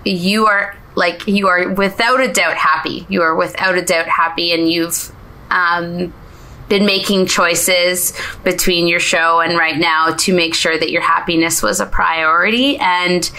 [0.06, 3.06] you are like you are without a doubt happy.
[3.08, 5.12] You are without a doubt happy and you've
[5.50, 6.12] um,
[6.68, 11.62] been making choices between your show and right now to make sure that your happiness
[11.62, 12.78] was a priority.
[12.78, 13.30] And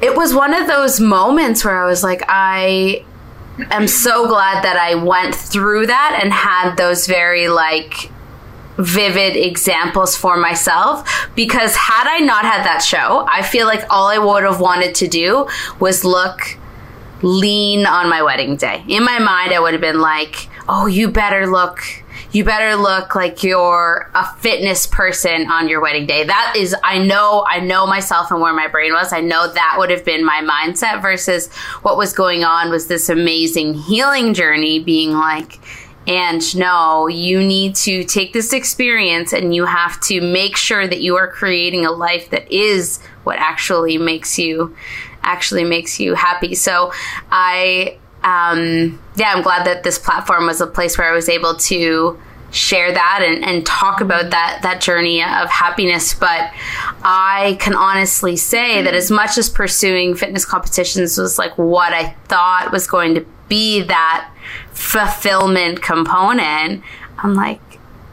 [0.00, 3.04] it was one of those moments where I was like, I
[3.70, 8.10] am so glad that I went through that and had those very like
[8.78, 14.08] vivid examples for myself because had I not had that show, I feel like all
[14.08, 16.56] I would have wanted to do was look
[17.22, 18.82] lean on my wedding day.
[18.88, 21.82] In my mind, I would have been like, oh, you better look
[22.32, 26.24] you better look like you're a fitness person on your wedding day.
[26.24, 29.12] That is, I know, I know myself and where my brain was.
[29.12, 33.08] I know that would have been my mindset versus what was going on was this
[33.08, 35.58] amazing healing journey being like,
[36.06, 41.00] and no, you need to take this experience and you have to make sure that
[41.00, 44.74] you are creating a life that is what actually makes you
[45.22, 46.54] actually makes you happy.
[46.54, 46.92] So
[47.30, 51.56] I um, yeah, I'm glad that this platform was a place where I was able
[51.56, 52.20] to
[52.52, 56.14] share that and, and talk about that that journey of happiness.
[56.14, 56.52] But
[57.02, 62.10] I can honestly say that as much as pursuing fitness competitions was like what I
[62.26, 64.30] thought was going to be that
[64.72, 66.82] fulfillment component,
[67.18, 67.60] I'm like,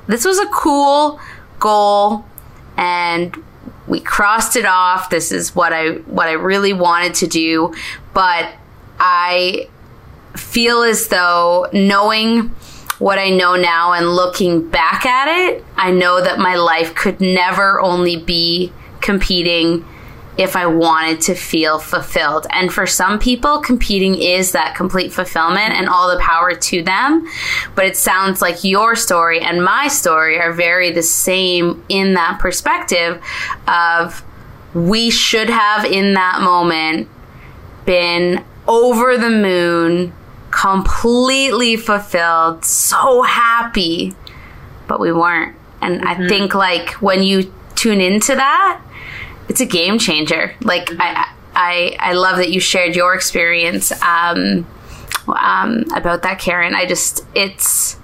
[0.07, 1.19] this was a cool
[1.59, 2.25] goal
[2.77, 3.35] and
[3.87, 5.09] we crossed it off.
[5.09, 7.73] This is what I what I really wanted to do.
[8.13, 8.53] But
[8.99, 9.69] I
[10.37, 12.49] feel as though knowing
[12.99, 17.21] what I know now and looking back at it, I know that my life could
[17.21, 18.71] never only be
[19.01, 19.85] competing
[20.37, 22.45] if I wanted to feel fulfilled.
[22.51, 27.27] And for some people, competing is that complete fulfillment and all the power to them.
[27.75, 32.39] But it sounds like your story and my story are very the same in that
[32.39, 33.21] perspective
[33.67, 34.23] of
[34.73, 37.09] we should have in that moment
[37.85, 40.13] been over the moon
[40.57, 44.13] completely fulfilled, so happy,
[44.87, 45.55] but we weren't.
[45.81, 46.23] And mm-hmm.
[46.23, 48.81] I think like when you tune into that,
[49.47, 50.55] it's a game changer.
[50.61, 51.01] Like mm-hmm.
[51.01, 54.65] I, I, I love that you shared your experience um,
[55.27, 56.73] um, about that, Karen.
[56.73, 57.99] I just it's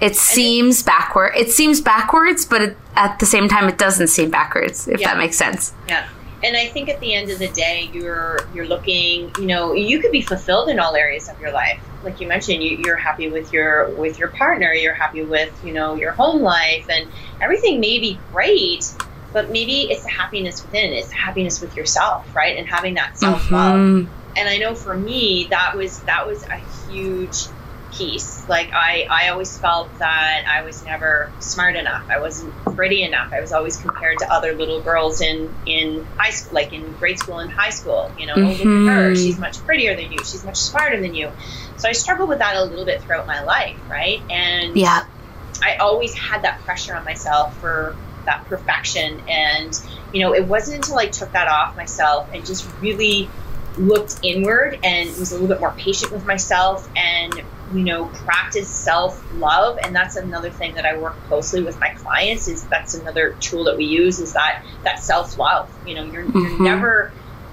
[0.00, 1.34] it seems backward.
[1.36, 4.88] It seems backwards, but it, at the same time, it doesn't seem backwards.
[4.88, 5.10] If yeah.
[5.12, 5.72] that makes sense.
[5.88, 6.08] Yeah
[6.44, 9.32] and I think at the end of the day, you're you're looking.
[9.38, 11.80] You know, you could be fulfilled in all areas of your life.
[12.02, 14.72] Like you mentioned, you, you're happy with your with your partner.
[14.72, 17.08] You're happy with you know your home life, and
[17.40, 18.94] everything may be great.
[19.32, 20.92] But maybe it's the happiness within.
[20.92, 22.56] It's the happiness with yourself, right?
[22.56, 23.76] And having that self love.
[23.76, 24.12] Mm-hmm.
[24.36, 27.46] And I know for me, that was that was a huge
[27.94, 28.48] piece.
[28.48, 32.04] Like I, I always felt that I was never smart enough.
[32.08, 33.32] I wasn't pretty enough.
[33.32, 37.18] I was always compared to other little girls in in high school, like in grade
[37.18, 38.10] school and high school.
[38.18, 38.68] You know, mm-hmm.
[38.68, 39.14] look at her.
[39.14, 40.18] She's much prettier than you.
[40.18, 41.30] She's much smarter than you.
[41.76, 44.20] So I struggled with that a little bit throughout my life, right?
[44.30, 45.06] And yeah,
[45.62, 49.20] I always had that pressure on myself for that perfection.
[49.28, 49.78] And
[50.12, 53.28] you know, it wasn't until I took that off myself and just really
[53.76, 57.42] looked inward and was a little bit more patient with myself and
[57.74, 59.78] you know practice self-love.
[59.82, 63.64] And that's another thing that i work closely with my clients is that's another tool
[63.64, 65.70] that we use is that that self-love.
[65.86, 66.38] You know you're, mm-hmm.
[66.38, 67.12] you're never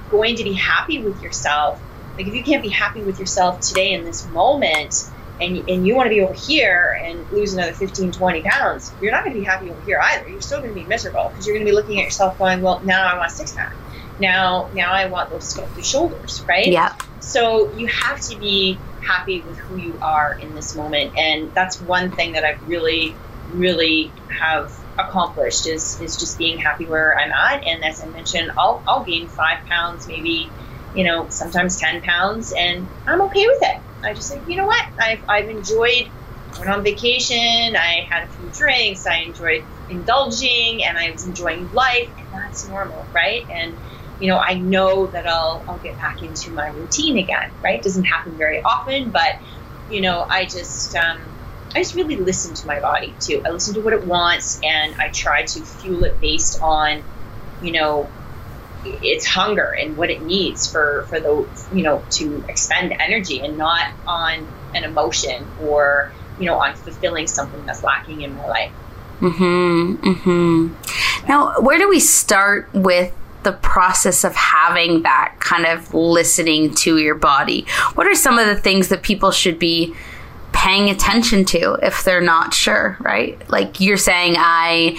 [0.09, 1.81] going to be happy with yourself.
[2.17, 5.95] Like if you can't be happy with yourself today in this moment and, and you
[5.95, 9.39] want to be over here and lose another 15 20 pounds you're not going to
[9.39, 10.29] be happy over here either.
[10.29, 12.61] You're still going to be miserable because you're going to be looking at yourself going
[12.61, 13.73] well now i want six pack
[14.19, 16.67] now now i want those sculpted shoulders right?
[16.67, 16.95] Yeah.
[17.21, 21.17] So you have to be happy with who you are in this moment.
[21.17, 23.15] And that's one thing that I've really,
[23.53, 27.65] really have accomplished is, is just being happy where I'm at.
[27.65, 30.49] And as I mentioned, I'll, I'll gain five pounds, maybe,
[30.95, 33.77] you know, sometimes 10 pounds, and I'm okay with it.
[34.03, 34.85] I just think, you know what?
[34.99, 36.09] I've, I've enjoyed
[36.59, 41.71] went on vacation, I had a few drinks, I enjoyed indulging, and I was enjoying
[41.73, 43.47] life, and that's normal, right?
[43.49, 43.77] And
[44.21, 47.79] you know, I know that I'll I'll get back into my routine again, right?
[47.79, 49.39] It doesn't happen very often, but
[49.89, 51.19] you know, I just um,
[51.73, 53.41] I just really listen to my body too.
[53.43, 57.03] I listen to what it wants, and I try to fuel it based on,
[57.63, 58.09] you know,
[58.85, 63.57] its hunger and what it needs for for the you know to expend energy, and
[63.57, 68.71] not on an emotion or you know on fulfilling something that's lacking in my life.
[69.19, 69.93] Hmm.
[69.93, 70.73] Hmm.
[71.27, 73.13] Now, where do we start with
[73.43, 77.65] the process of having that kind of listening to your body?
[77.95, 79.95] What are some of the things that people should be
[80.53, 83.49] paying attention to if they're not sure, right?
[83.49, 84.97] Like you're saying, I,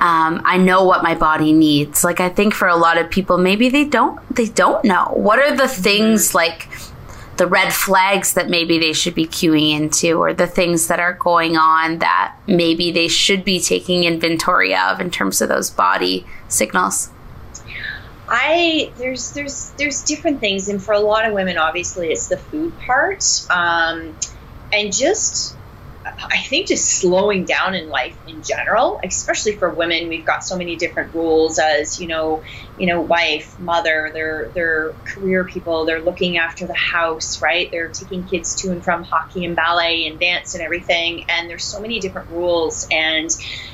[0.00, 2.04] um, I know what my body needs.
[2.04, 5.12] Like I think for a lot of people, maybe they don't, they don't know.
[5.14, 6.68] What are the things like
[7.36, 11.14] the red flags that maybe they should be queuing into or the things that are
[11.14, 16.26] going on that maybe they should be taking inventory of in terms of those body
[16.48, 17.10] signals?
[18.34, 22.38] I there's there's there's different things, and for a lot of women, obviously, it's the
[22.38, 24.18] food part, um,
[24.72, 25.58] and just
[26.06, 30.56] I think just slowing down in life in general, especially for women, we've got so
[30.56, 32.42] many different rules as you know,
[32.82, 37.70] you know, wife, mother, they're they're career people, they're looking after the house, right?
[37.70, 41.62] They're taking kids to and from hockey and ballet and dance and everything, and there's
[41.62, 43.30] so many different rules, and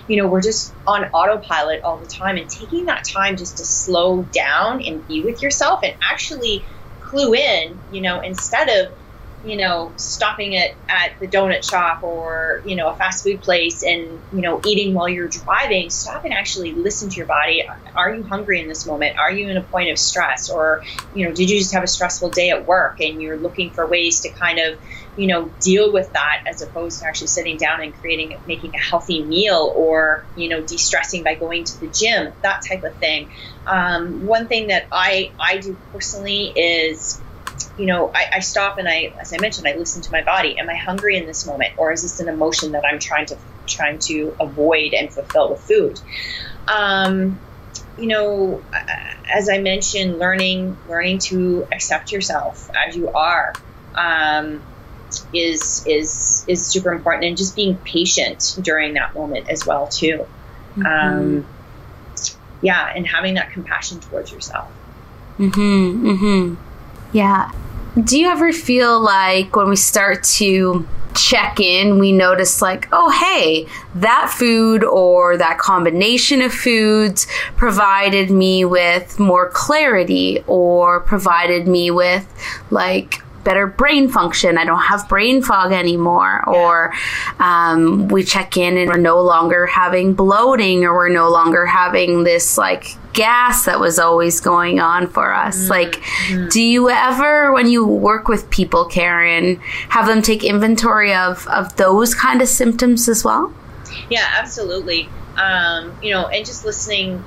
[0.09, 3.65] you know, we're just on autopilot all the time, and taking that time just to
[3.65, 6.63] slow down and be with yourself and actually
[7.01, 8.93] clue in, you know, instead of
[9.45, 13.85] you know, stopping it at the donut shop or, you know, a fast food place
[13.85, 17.65] and, you know, eating while you're driving, stop and actually listen to your body.
[17.95, 19.17] Are you hungry in this moment?
[19.17, 20.51] Are you in a point of stress?
[20.51, 20.83] Or,
[21.15, 23.87] you know, did you just have a stressful day at work and you're looking for
[23.87, 24.79] ways to kind of,
[25.17, 28.79] you know, deal with that as opposed to actually sitting down and creating, making a
[28.79, 32.95] healthy meal or, you know, de stressing by going to the gym, that type of
[32.97, 33.31] thing.
[33.67, 37.21] Um, one thing that I, I do personally is,
[37.79, 40.59] you know, I, I, stop and I, as I mentioned, I listen to my body.
[40.59, 43.37] Am I hungry in this moment, or is this an emotion that I'm trying to
[43.67, 46.01] trying to avoid and fulfill with food?
[46.67, 47.39] Um,
[47.99, 48.63] you know,
[49.33, 53.55] as I mentioned, learning learning to accept yourself as you are
[53.95, 54.63] um,
[55.33, 60.27] is is is super important, and just being patient during that moment as well too.
[60.77, 60.87] Mm-hmm.
[60.87, 61.47] Um,
[62.61, 64.69] yeah, and having that compassion towards yourself.
[65.37, 65.49] Hmm.
[65.51, 66.55] Hmm.
[67.13, 67.51] Yeah.
[68.03, 73.11] Do you ever feel like when we start to check in, we notice like, oh,
[73.11, 81.67] hey, that food or that combination of foods provided me with more clarity or provided
[81.67, 82.27] me with
[82.71, 84.59] like better brain function.
[84.59, 86.45] I don't have brain fog anymore.
[86.47, 86.53] Yeah.
[86.53, 86.95] Or
[87.39, 92.25] um, we check in and we're no longer having bloating or we're no longer having
[92.25, 95.69] this like gas that was always going on for us.
[95.69, 95.71] Mm-hmm.
[95.71, 99.57] Like, do you ever, when you work with people, Karen,
[99.89, 103.53] have them take inventory of, of those kind of symptoms as well?
[104.09, 105.09] Yeah, absolutely.
[105.37, 107.25] Um, you know, and just listening,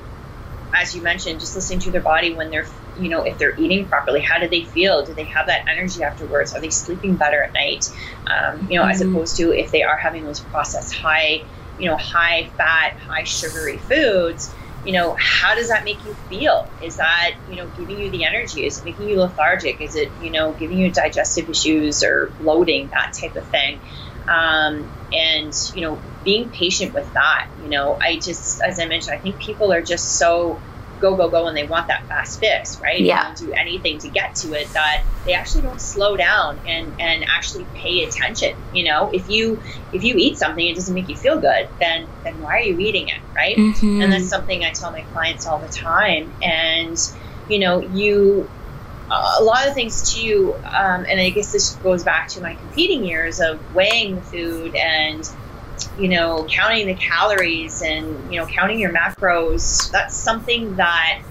[0.74, 2.68] as you mentioned, just listening to their body when they're,
[2.98, 5.06] you know, if they're eating properly, how do they feel?
[5.06, 6.54] Do they have that energy afterwards?
[6.56, 7.92] Are they sleeping better at night?
[8.28, 8.92] Um, you know, mm-hmm.
[8.92, 11.44] as opposed to if they are having those processed high,
[11.78, 16.74] you know, high fat, high sugary foods you know, how does that make you feel?
[16.82, 18.66] Is that, you know, giving you the energy?
[18.66, 19.80] Is it making you lethargic?
[19.80, 23.82] Is it, you know, giving you digestive issues or bloating, that type of thing?
[24.28, 29.16] Um, and, you know, being patient with that, you know, I just, as I mentioned,
[29.16, 30.62] I think people are just so
[31.02, 33.02] go go go and they want that fast fix right?
[33.02, 33.34] Yeah.
[33.36, 37.66] do anything to get to it that they actually don't slow down and and actually
[37.76, 39.10] pay attention you know?
[39.12, 42.58] If you if you eat something it doesn't make you feel good then then why
[42.58, 43.58] are you eating it right?
[43.58, 44.02] Mm-hmm.
[44.02, 46.98] and that's something i tell my clients all the time and
[47.50, 48.50] you know you
[49.12, 53.04] a lot of things too um, and i guess this goes back to my competing
[53.04, 55.30] years of weighing the food and
[55.98, 61.22] you know, counting the calories and, you know, counting your macros, that's something that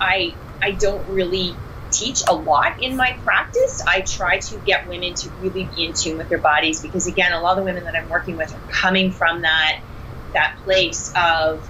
[0.00, 1.54] I I don't really
[1.90, 3.82] teach a lot in my practice.
[3.86, 7.32] I try to get women to really be in tune with their bodies because again,
[7.32, 9.80] a lot of the women that I'm working with are coming from that
[10.32, 11.68] that place of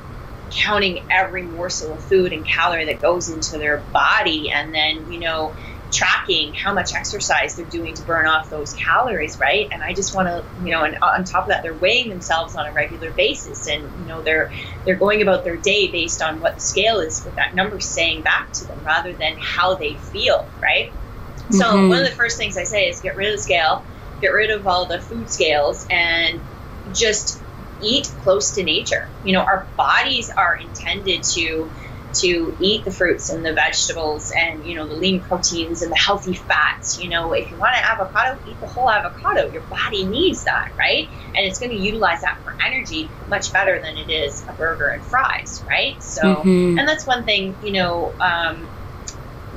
[0.50, 5.18] counting every morsel of food and calorie that goes into their body and then, you
[5.18, 5.54] know,
[5.94, 9.68] tracking how much exercise they're doing to burn off those calories, right?
[9.70, 12.56] And I just want to, you know, and on top of that, they're weighing themselves
[12.56, 14.52] on a regular basis, and you know, they're
[14.84, 18.22] they're going about their day based on what the scale is, with that number saying
[18.22, 20.90] back to them, rather than how they feel, right?
[20.90, 21.54] Mm-hmm.
[21.54, 23.84] So one of the first things I say is get rid of the scale,
[24.20, 26.40] get rid of all the food scales, and
[26.92, 27.40] just
[27.80, 29.08] eat close to nature.
[29.24, 31.70] You know, our bodies are intended to
[32.14, 35.96] to eat the fruits and the vegetables and you know the lean proteins and the
[35.96, 39.50] healthy fats you know if you want an avocado eat the whole avocado.
[39.50, 41.08] Your body needs that right?
[41.26, 44.88] And it's going to utilize that for energy much better than it is a burger
[44.88, 46.02] and fries right?
[46.02, 46.78] So mm-hmm.
[46.78, 48.68] and that's one thing you know um,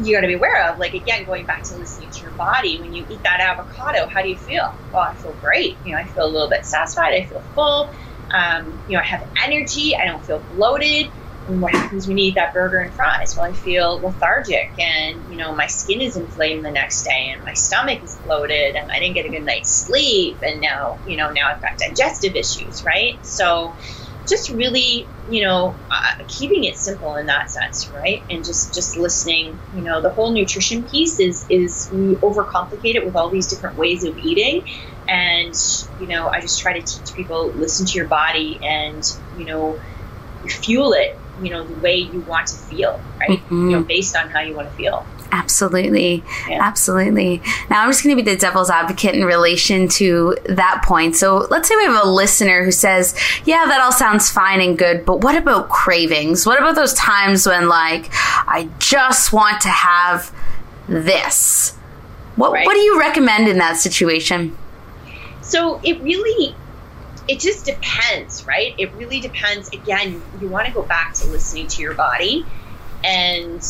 [0.01, 0.79] you got to be aware of.
[0.79, 4.21] Like again going back to listening to your body when you eat that avocado how
[4.21, 4.73] do you feel?
[4.91, 5.77] Well i feel great.
[5.85, 7.13] You know i feel a little bit satisfied.
[7.13, 7.89] I feel full.
[8.29, 9.95] Um, you know i have energy.
[9.95, 11.11] I don't feel bloated
[11.47, 13.35] what happens when you eat that burger and fries?
[13.35, 17.43] Well, I feel lethargic and, you know, my skin is inflamed the next day and
[17.43, 20.39] my stomach is bloated and I didn't get a good night's sleep.
[20.41, 23.25] And now, you know, now I've got digestive issues, right?
[23.25, 23.75] So
[24.27, 28.21] just really, you know, uh, keeping it simple in that sense, right?
[28.29, 33.05] And just, just listening, you know, the whole nutrition piece is, is we overcomplicate it
[33.05, 34.65] with all these different ways of eating.
[35.07, 35.55] And,
[36.01, 39.01] you know, I just try to teach people, listen to your body and,
[39.37, 39.79] you know,
[40.45, 43.69] fuel it you know the way you want to feel right mm-hmm.
[43.69, 46.23] you know based on how you want to feel Absolutely.
[46.47, 46.59] Yeah.
[46.61, 47.41] Absolutely.
[47.69, 51.15] Now, I'm just going to be the devil's advocate in relation to that point.
[51.15, 54.77] So, let's say we have a listener who says, Yeah, that all sounds fine and
[54.77, 56.45] good, but what about cravings?
[56.45, 60.33] What about those times when, like, I just want to have
[60.87, 61.75] this?
[62.35, 62.65] What, right.
[62.65, 64.55] what do you recommend in that situation?
[65.41, 66.55] So, it really
[67.27, 68.73] it just depends, right?
[68.77, 69.69] It really depends.
[69.69, 72.45] Again, you want to go back to listening to your body
[73.03, 73.61] and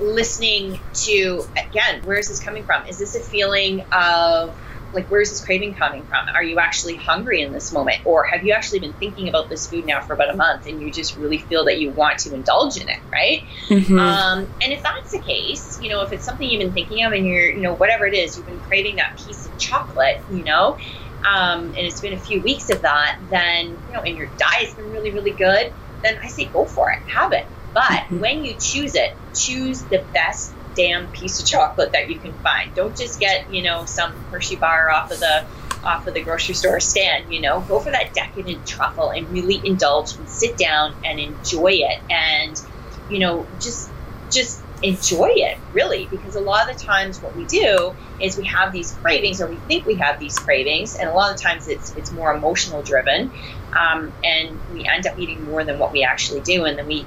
[0.00, 2.86] listening to, again, where is this coming from?
[2.86, 4.56] Is this a feeling of,
[4.92, 6.28] like, where's this craving coming from?
[6.28, 8.06] Are you actually hungry in this moment?
[8.06, 10.80] Or have you actually been thinking about this food now for about a month and
[10.80, 13.42] you just really feel that you want to indulge in it, right?
[13.66, 13.98] Mm-hmm.
[13.98, 17.12] Um, and if that's the case, you know, if it's something you've been thinking of
[17.12, 20.44] and you're, you know, whatever it is, you've been craving that piece of chocolate, you
[20.44, 20.78] know,
[21.26, 24.74] um, and it's been a few weeks of that, then, you know, and your diet's
[24.74, 27.46] been really, really good, then I say go for it, have it.
[27.74, 28.20] But mm-hmm.
[28.20, 32.74] when you choose it, choose the best damn piece of chocolate that you can find.
[32.74, 35.44] Don't just get, you know, some Hershey bar off of the
[35.84, 39.60] off of the grocery store stand, you know, go for that decadent truffle and really
[39.64, 42.60] indulge and sit down and enjoy it and
[43.08, 43.90] you know, just
[44.30, 48.44] just enjoy it really because a lot of the times what we do is we
[48.44, 51.66] have these cravings or we think we have these cravings and a lot of times
[51.66, 53.30] it's it's more emotional driven
[53.72, 57.04] um, and we end up eating more than what we actually do and then we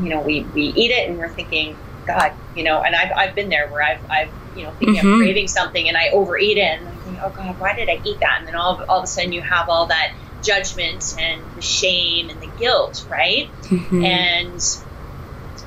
[0.00, 3.34] you know we, we eat it and we're thinking god you know and I've, I've
[3.34, 5.14] been there where I've, I've you know thinking mm-hmm.
[5.14, 8.20] I'm craving something and I overeat it and thinking oh god why did I eat
[8.20, 11.42] that and then all of, all of a sudden you have all that judgment and
[11.56, 14.04] the shame and the guilt right mm-hmm.
[14.04, 14.78] and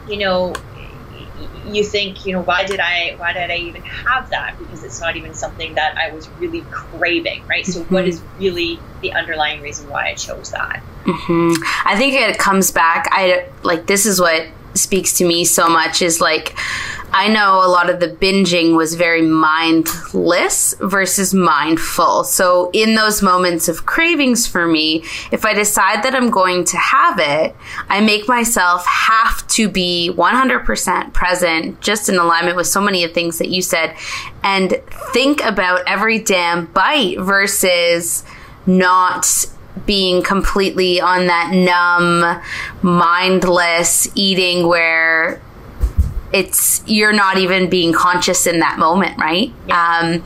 [0.10, 0.54] you know
[1.66, 4.58] you think, you know, why did I why did I even have that?
[4.58, 7.66] Because it's not even something that I was really craving, right?
[7.66, 7.94] So mm-hmm.
[7.94, 10.84] what is really the underlying reason why I chose that?
[11.06, 11.64] Mm-hmm.
[11.86, 13.08] I think it comes back.
[13.12, 16.56] I like this is what speaks to me so much is like
[17.14, 22.24] I know a lot of the binging was very mindless versus mindful.
[22.24, 26.78] So in those moments of cravings for me, if I decide that I'm going to
[26.78, 27.56] have it,
[27.90, 33.14] I make myself have to be 100% present, just in alignment with so many of
[33.14, 33.96] things that you said,
[34.44, 34.82] and
[35.14, 38.24] think about every damn bite versus
[38.66, 39.46] not
[39.86, 42.42] being completely on that numb,
[42.82, 45.42] mindless eating where
[46.34, 49.52] it's you're not even being conscious in that moment, right?
[49.68, 50.22] Yeah.
[50.22, 50.24] Um,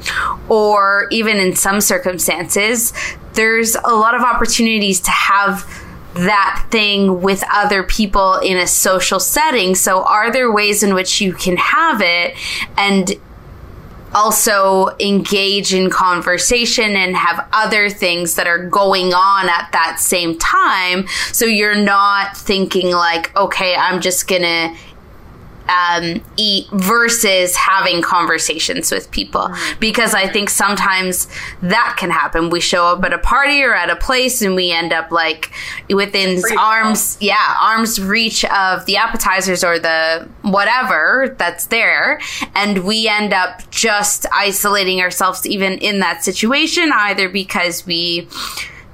[0.49, 2.93] or even in some circumstances,
[3.33, 5.67] there's a lot of opportunities to have
[6.15, 9.75] that thing with other people in a social setting.
[9.75, 12.35] So, are there ways in which you can have it
[12.77, 13.11] and
[14.15, 20.39] also engage in conversation and have other things that are going on at that same
[20.39, 21.05] time.
[21.33, 24.73] So you're not thinking like, okay, I'm just gonna
[25.69, 29.79] um, eat versus having conversations with people mm-hmm.
[29.79, 31.27] because I think sometimes
[31.61, 32.49] that can happen.
[32.49, 35.51] We show up at a party or at a place and we end up like
[35.89, 42.19] within arms, yeah, arms reach of the appetizers or the whatever that's there.
[42.55, 48.27] And we end up just isolating ourselves even in that situation, either because we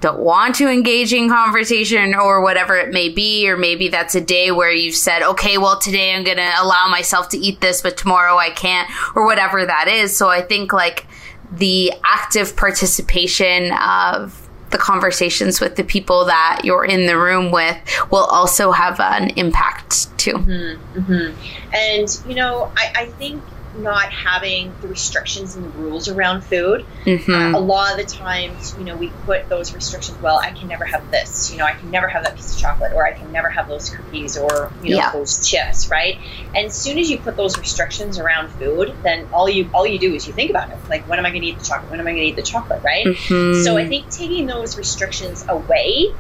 [0.02, 4.22] don't want to engage in conversation or whatever it may be, or maybe that's a
[4.22, 7.82] day where you've said, okay, well, today I'm going to allow myself to eat this,
[7.82, 10.18] but tomorrow I can't, or whatever that is.
[10.18, 11.06] So I think like
[11.52, 17.78] the active participation of the conversations with the people that you're in the room with
[18.10, 20.34] will also have an impact too.
[20.34, 21.76] Mm-hmm, mm-hmm.
[21.76, 23.44] And, you know, I, I think
[23.76, 26.86] not having the restrictions and the rules around food.
[27.06, 27.32] Mm-hmm.
[27.32, 30.20] Uh, a lot of the times, you know, we put those restrictions.
[30.22, 31.52] Well, I can never have this.
[31.52, 33.68] You know, I can never have that piece of chocolate, or I can never have
[33.68, 35.12] those cookies, or you know, yeah.
[35.12, 36.18] those chips, right?
[36.56, 40.00] And as soon as you put those restrictions around food, then all you all you
[40.00, 40.78] do is you think about it.
[40.90, 41.92] Like, when am I going to eat the chocolate?
[41.92, 42.84] When am I going to eat the chocolate?
[42.84, 43.06] Right?
[43.06, 43.64] Mm-hmm.
[43.64, 46.14] So I think taking those restrictions away,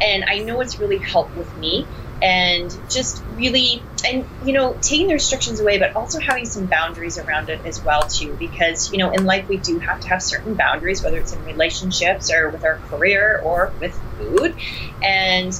[0.00, 1.86] and I know it's really helped with me
[2.22, 7.18] and just really and you know taking the restrictions away but also having some boundaries
[7.18, 10.22] around it as well too because you know in life we do have to have
[10.22, 14.54] certain boundaries whether it's in relationships or with our career or with food
[15.02, 15.58] and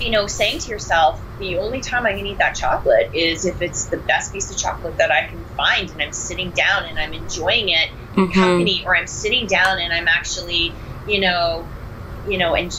[0.00, 3.62] you know saying to yourself the only time i can eat that chocolate is if
[3.62, 6.98] it's the best piece of chocolate that i can find and i'm sitting down and
[6.98, 8.32] i'm enjoying it mm-hmm.
[8.32, 10.72] company or i'm sitting down and i'm actually
[11.06, 11.66] you know
[12.28, 12.72] you know and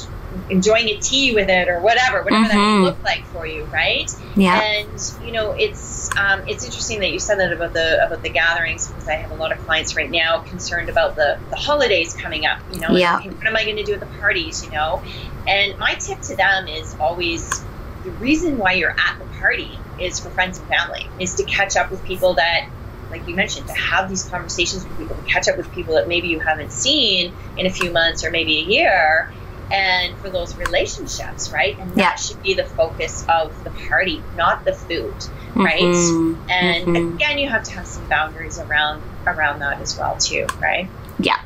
[0.49, 2.57] enjoying a tea with it or whatever, whatever mm-hmm.
[2.57, 4.09] that may look like for you, right?
[4.35, 4.61] Yeah.
[4.61, 8.29] And you know, it's um, it's interesting that you said that about the about the
[8.29, 12.13] gatherings because I have a lot of clients right now concerned about the the holidays
[12.13, 12.59] coming up.
[12.73, 13.21] You know, yeah.
[13.21, 14.63] what am I going to do at the parties?
[14.63, 15.01] You know,
[15.47, 17.63] and my tip to them is always
[18.03, 21.75] the reason why you're at the party is for friends and family, is to catch
[21.75, 22.67] up with people that
[23.11, 26.07] like you mentioned, to have these conversations with people, to catch up with people that
[26.07, 29.29] maybe you haven't seen in a few months or maybe a year,
[29.71, 31.77] and for those relationships, right?
[31.79, 35.13] And that should be the focus of the party, not the food,
[35.55, 35.81] right?
[35.81, 36.49] Mm-hmm.
[36.49, 37.15] And mm-hmm.
[37.15, 40.89] again, you have to have some boundaries around around that as well, too, right?
[41.19, 41.41] Yeah.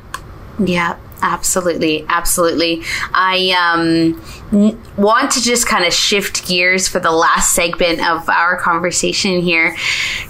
[0.58, 2.82] Yeah, absolutely, absolutely.
[3.12, 8.56] I um, want to just kind of shift gears for the last segment of our
[8.56, 9.76] conversation here,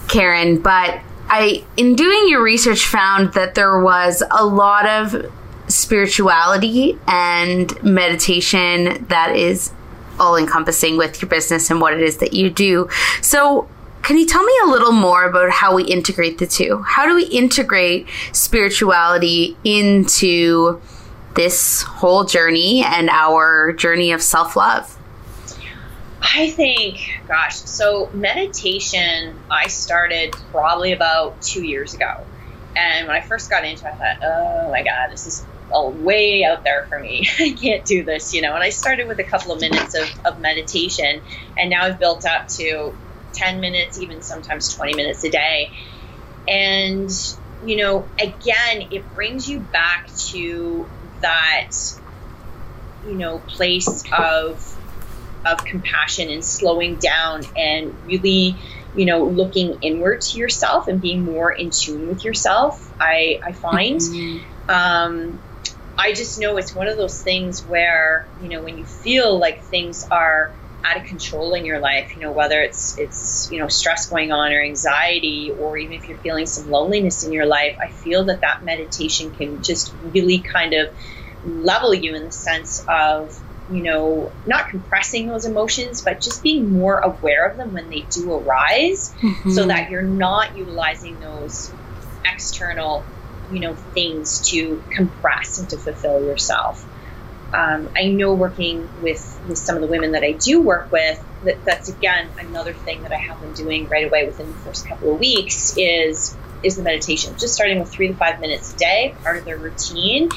[0.08, 0.60] Karen.
[0.60, 5.30] But I, in doing your research, found that there was a lot of
[5.68, 9.72] spirituality and meditation that is
[10.18, 12.88] all encompassing with your business and what it is that you do.
[13.20, 13.68] So,
[14.02, 16.80] can you tell me a little more about how we integrate the two?
[16.82, 20.80] How do we integrate spirituality into
[21.34, 24.96] this whole journey and our journey of self love?
[26.22, 32.24] I think, gosh, so meditation, I started probably about two years ago.
[32.74, 35.90] And when I first got into it, I thought, oh my God, this is oh,
[35.90, 37.28] way out there for me.
[37.38, 38.54] I can't do this, you know.
[38.54, 41.22] And I started with a couple of minutes of, of meditation,
[41.56, 42.96] and now I've built up to
[43.32, 45.70] 10 minutes, even sometimes 20 minutes a day.
[46.48, 47.10] And,
[47.64, 50.88] you know, again, it brings you back to
[51.20, 51.72] that,
[53.06, 54.76] you know, place of
[55.46, 58.56] of compassion and slowing down and really
[58.96, 63.52] you know looking inward to yourself and being more in tune with yourself i i
[63.52, 64.70] find mm-hmm.
[64.70, 65.38] um
[65.98, 69.62] I just know it's one of those things where, you know, when you feel like
[69.64, 70.52] things are
[70.84, 74.30] out of control in your life, you know, whether it's it's, you know, stress going
[74.30, 78.24] on or anxiety or even if you're feeling some loneliness in your life, I feel
[78.24, 80.94] that that meditation can just really kind of
[81.44, 83.40] level you in the sense of
[83.70, 88.02] you know, not compressing those emotions, but just being more aware of them when they
[88.10, 89.50] do arise mm-hmm.
[89.50, 91.72] so that you're not utilizing those
[92.24, 93.04] external
[93.50, 96.86] you know things to compress and to fulfill yourself.
[97.52, 101.22] Um, I know working with with some of the women that I do work with
[101.44, 104.86] that that's again another thing that I have been doing right away within the first
[104.86, 107.36] couple of weeks is is the meditation.
[107.38, 110.30] Just starting with three to five minutes a day, part of their routine,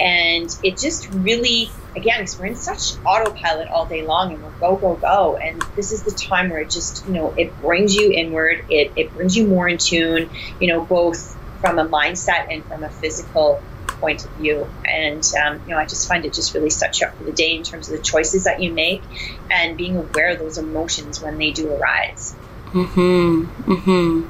[0.00, 4.50] and it just really again because we're in such autopilot all day long and we're
[4.60, 7.94] go go go and this is the time where it just you know it brings
[7.94, 10.30] you inward it, it brings you more in tune
[10.60, 11.36] you know both
[11.66, 14.68] from a mindset and from a physical point of view.
[14.84, 17.32] And, um, you know, I just find it just really sets you up for the
[17.32, 19.02] day in terms of the choices that you make
[19.50, 22.34] and being aware of those emotions when they do arise.
[22.72, 23.44] Hmm.
[23.44, 24.22] Hmm.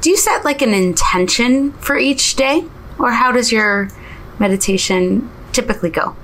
[0.00, 2.64] Do you set like an intention for each day,
[2.98, 3.90] or how does your
[4.38, 6.16] meditation typically go?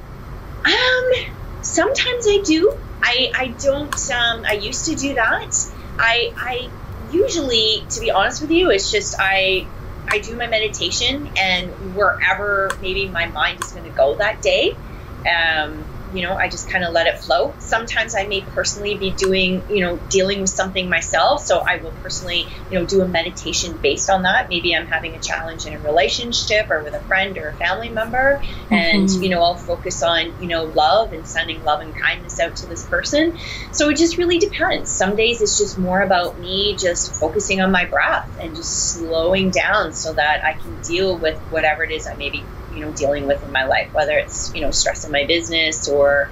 [0.65, 1.13] Um.
[1.61, 2.79] Sometimes I do.
[3.03, 3.95] I I don't.
[4.11, 4.45] Um.
[4.47, 5.55] I used to do that.
[5.99, 6.71] I I
[7.13, 9.67] usually, to be honest with you, it's just I
[10.09, 14.79] I do my meditation, and wherever maybe my mind is going to go that day,
[15.27, 17.55] um, you know, I just kind of let it flow.
[17.59, 21.43] Sometimes I may personally be doing, you know, dealing with something myself.
[21.43, 24.49] So I will personally, you know, do a meditation based on that.
[24.49, 27.89] Maybe I'm having a challenge in a relationship or with a friend or a family
[27.89, 28.41] member.
[28.43, 28.75] Mm-hmm.
[28.75, 32.57] And, you know, I'll focus on, you know, love and sending love and kindness out
[32.57, 33.39] to this person.
[33.73, 34.91] So it just really depends.
[34.91, 39.51] Some days it's just more about me just focusing on my breath and just slowing
[39.51, 42.45] down so that I can deal with whatever it is I may be
[42.77, 45.89] you know dealing with in my life whether it's you know stress in my business
[45.89, 46.31] or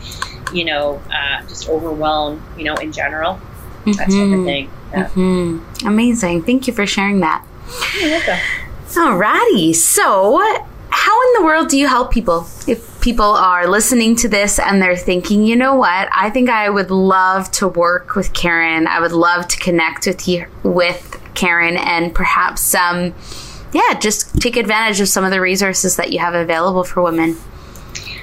[0.52, 3.92] you know uh, just overwhelm you know in general mm-hmm.
[3.92, 5.08] that type of thing yeah.
[5.08, 5.86] mm-hmm.
[5.86, 7.44] amazing thank you for sharing that
[8.94, 9.74] Alrighty.
[9.74, 10.38] So,
[10.90, 12.46] how in the world do you help people?
[12.68, 16.70] If people are listening to this and they're thinking, you know what, I think I
[16.70, 18.86] would love to work with Karen.
[18.86, 23.12] I would love to connect with you with Karen and perhaps um
[23.74, 27.36] yeah, just take advantage of some of the resources that you have available for women.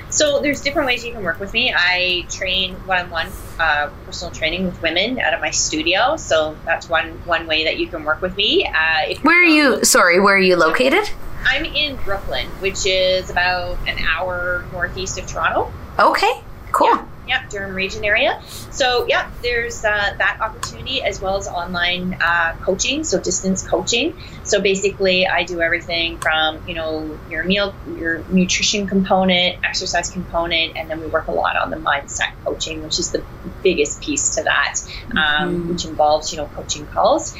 [0.09, 1.73] So there's different ways you can work with me.
[1.75, 3.27] I train one-on-one
[3.59, 6.17] uh, personal training with women out of my studio.
[6.17, 8.65] So that's one one way that you can work with me.
[8.65, 9.83] Uh, where are you?
[9.83, 11.09] Sorry, where are you located?
[11.43, 15.71] I'm in Brooklin, which is about an hour northeast of Toronto.
[15.99, 16.41] Okay,
[16.71, 16.87] cool.
[16.87, 18.41] Yeah yeah, Durham region area.
[18.71, 24.15] So yeah, there's uh, that opportunity as well as online uh, coaching, so distance coaching.
[24.43, 30.77] So basically, I do everything from you know your meal, your nutrition component, exercise component,
[30.77, 33.23] and then we work a lot on the mindset coaching, which is the
[33.61, 34.79] biggest piece to that,
[35.11, 35.69] um, mm-hmm.
[35.69, 37.35] which involves you know coaching calls,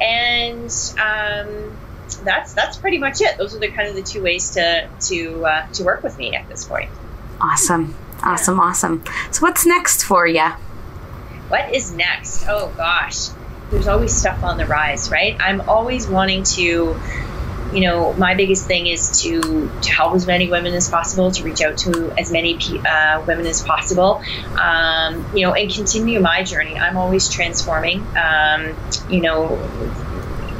[0.00, 1.76] and um,
[2.24, 3.36] that's that's pretty much it.
[3.36, 6.34] Those are the kind of the two ways to to uh, to work with me
[6.34, 6.90] at this point.
[7.40, 7.94] Awesome.
[8.26, 9.04] Awesome, awesome.
[9.30, 10.48] So, what's next for you?
[11.48, 12.44] What is next?
[12.48, 13.28] Oh gosh,
[13.70, 15.36] there's always stuff on the rise, right?
[15.38, 17.00] I'm always wanting to,
[17.72, 21.44] you know, my biggest thing is to to help as many women as possible, to
[21.44, 24.20] reach out to as many uh, women as possible,
[24.60, 26.76] um, you know, and continue my journey.
[26.76, 28.04] I'm always transforming.
[28.16, 28.74] Um,
[29.08, 29.56] you know,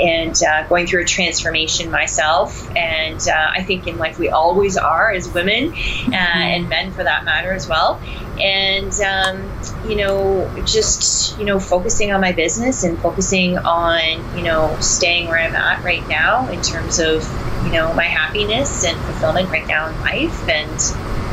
[0.00, 2.68] and uh, going through a transformation myself.
[2.76, 6.14] And uh, I think in life we always are as women uh, mm-hmm.
[6.14, 8.00] and men for that matter as well.
[8.40, 14.42] And, um, you know, just, you know, focusing on my business and focusing on, you
[14.42, 17.22] know, staying where I'm at right now in terms of,
[17.64, 20.48] you know, my happiness and fulfillment right now in life.
[20.48, 20.78] And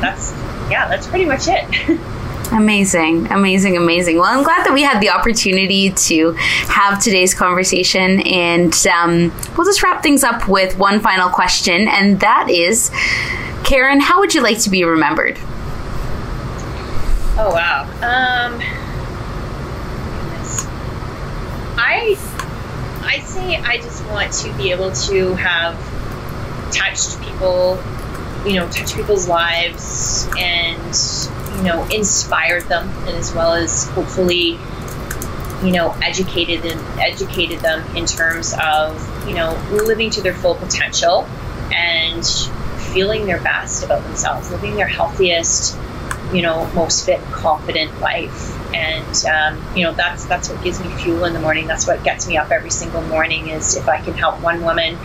[0.01, 0.31] that's,
[0.71, 1.99] yeah, that's pretty much it.
[2.51, 4.17] Amazing, amazing, amazing.
[4.17, 9.65] Well, I'm glad that we had the opportunity to have today's conversation, and um, we'll
[9.65, 12.91] just wrap things up with one final question, and that is,
[13.63, 15.39] Karen, how would you like to be remembered?
[17.35, 17.83] Oh wow.
[17.95, 18.61] Um,
[21.75, 22.15] I
[23.01, 25.75] I say I just want to be able to have
[26.71, 27.81] touched people,
[28.45, 30.95] you know, touch people's lives and
[31.57, 34.59] you know, inspired them and as well as hopefully,
[35.63, 40.55] you know, educated them, educated them in terms of, you know, living to their full
[40.55, 41.27] potential
[41.71, 42.25] and
[42.93, 45.77] feeling their best about themselves, living their healthiest,
[46.33, 48.51] you know, most fit, confident life.
[48.73, 51.67] And um, you know, that's that's what gives me fuel in the morning.
[51.67, 53.49] That's what gets me up every single morning.
[53.49, 54.97] Is if I can help one woman,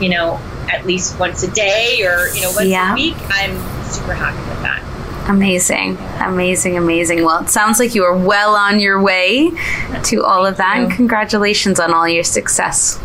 [0.00, 0.40] you know,
[0.72, 2.92] at least once a day or you know once yeah.
[2.92, 4.47] a week, I'm super happy.
[5.28, 7.22] Amazing, amazing, amazing.
[7.22, 9.50] Well, it sounds like you are well on your way
[10.04, 12.96] to all of that, and congratulations on all your success.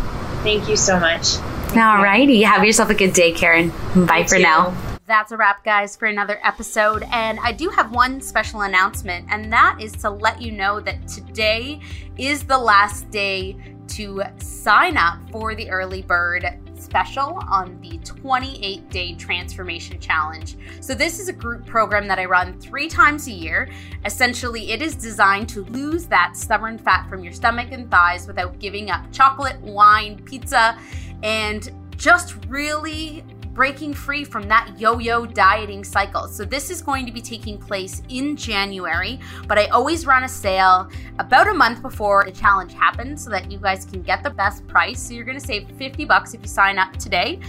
[0.42, 1.36] Thank you so much.
[1.76, 2.44] All righty.
[2.44, 3.74] Have yourself a good day, Karen.
[4.06, 4.42] Bye you for too.
[4.44, 4.74] now.
[5.06, 7.04] That's a wrap, guys, for another episode.
[7.12, 11.06] And I do have one special announcement, and that is to let you know that
[11.10, 11.82] today
[12.18, 13.58] is the last day
[13.90, 20.58] to sign up for the early bird special on the 28 day transformation challenge.
[20.82, 23.70] So, this is a group program that I run three times a year.
[24.06, 28.60] Essentially, it is designed to lose that stubborn fat from your stomach and thighs without
[28.60, 30.78] giving up chocolate, wine, pizza,
[31.24, 33.24] and just really
[33.54, 36.28] breaking free from that yo yo dieting cycle.
[36.28, 40.30] So, this is going to be taking place in January, but I always run a
[40.30, 40.90] sale
[41.20, 44.68] about a month before the challenge happens so that you guys can get the best
[44.68, 45.02] price.
[45.02, 47.40] So, you're going to save 50 bucks if you sign up today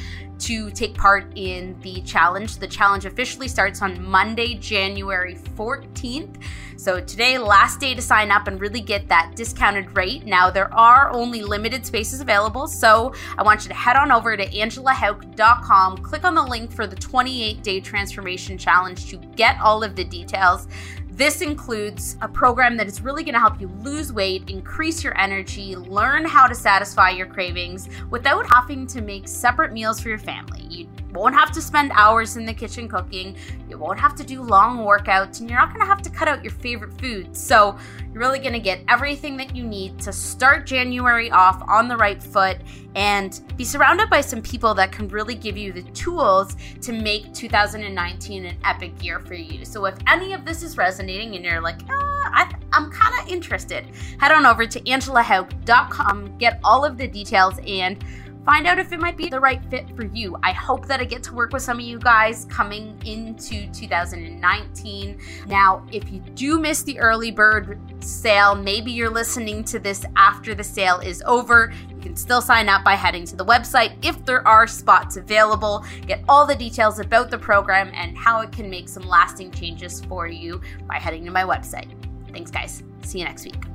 [0.41, 2.59] to take part in the challenge.
[2.59, 6.43] The challenge officially starts on Monday, January 14th.
[6.76, 10.26] So today, last day to sign up and really get that discounted rate.
[10.26, 14.37] Now, there are only limited spaces available, so I want you to head on over
[14.37, 19.82] to angelahauk.com, click on the link for the 28 day transformation challenge to get all
[19.82, 20.68] of the details.
[21.16, 25.16] This includes a program that is really going to help you lose weight, increase your
[25.16, 30.18] energy, learn how to satisfy your cravings without having to make separate meals for your
[30.18, 30.62] family.
[30.68, 33.36] You won't have to spend hours in the kitchen cooking,
[33.70, 36.26] you won't have to do long workouts, and you're not going to have to cut
[36.26, 37.40] out your favorite foods.
[37.40, 37.78] So,
[38.14, 41.96] you're really going to get everything that you need to start January off on the
[41.96, 42.58] right foot
[42.94, 47.34] and be surrounded by some people that can really give you the tools to make
[47.34, 49.64] 2019 an epic year for you.
[49.64, 53.28] So, if any of this is resonating and you're like, ah, I, am kind of
[53.28, 53.84] interested,
[54.20, 58.04] head on over to angelahauk.com, get all of the details, and
[58.45, 60.36] find out if it might be the right fit for you.
[60.42, 65.18] I hope that I get to work with some of you guys coming into 2019.
[65.47, 70.55] Now, if you do miss the early bird sale, maybe you're listening to this after
[70.55, 71.72] the sale is over.
[71.88, 75.84] You can still sign up by heading to the website if there are spots available.
[76.07, 80.05] Get all the details about the program and how it can make some lasting changes
[80.05, 81.90] for you by heading to my website.
[82.32, 82.82] Thanks, guys.
[83.03, 83.73] See you next week.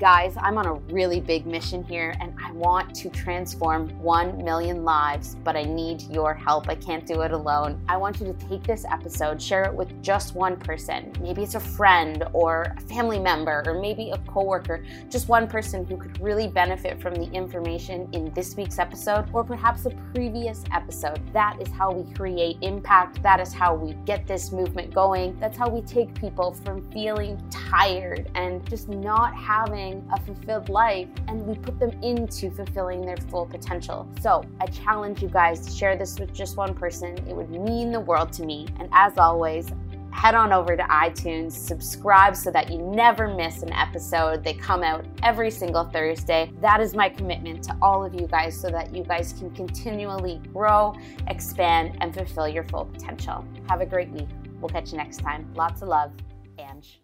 [0.00, 4.82] Guys, I'm on a really big mission here and I want to transform 1 million
[4.82, 6.68] lives, but I need your help.
[6.68, 7.80] I can't do it alone.
[7.88, 11.12] I want you to take this episode, share it with just one person.
[11.20, 15.86] Maybe it's a friend or a family member or maybe a coworker, just one person
[15.86, 20.64] who could really benefit from the information in this week's episode or perhaps a previous
[20.72, 21.20] episode.
[21.32, 23.22] That is how we create impact.
[23.22, 25.38] That is how we get this movement going.
[25.38, 30.68] That's how we take people from feeling tired and just not having living a fulfilled
[30.68, 34.08] life and we put them into fulfilling their full potential.
[34.20, 37.16] So I challenge you guys to share this with just one person.
[37.28, 38.66] It would mean the world to me.
[38.78, 39.70] And as always,
[40.12, 44.44] head on over to iTunes, subscribe so that you never miss an episode.
[44.44, 46.50] They come out every single Thursday.
[46.60, 50.40] That is my commitment to all of you guys so that you guys can continually
[50.52, 50.94] grow,
[51.26, 53.44] expand, and fulfill your full potential.
[53.68, 54.28] Have a great week.
[54.60, 55.52] We'll catch you next time.
[55.54, 56.12] Lots of love,
[56.58, 57.03] Ange.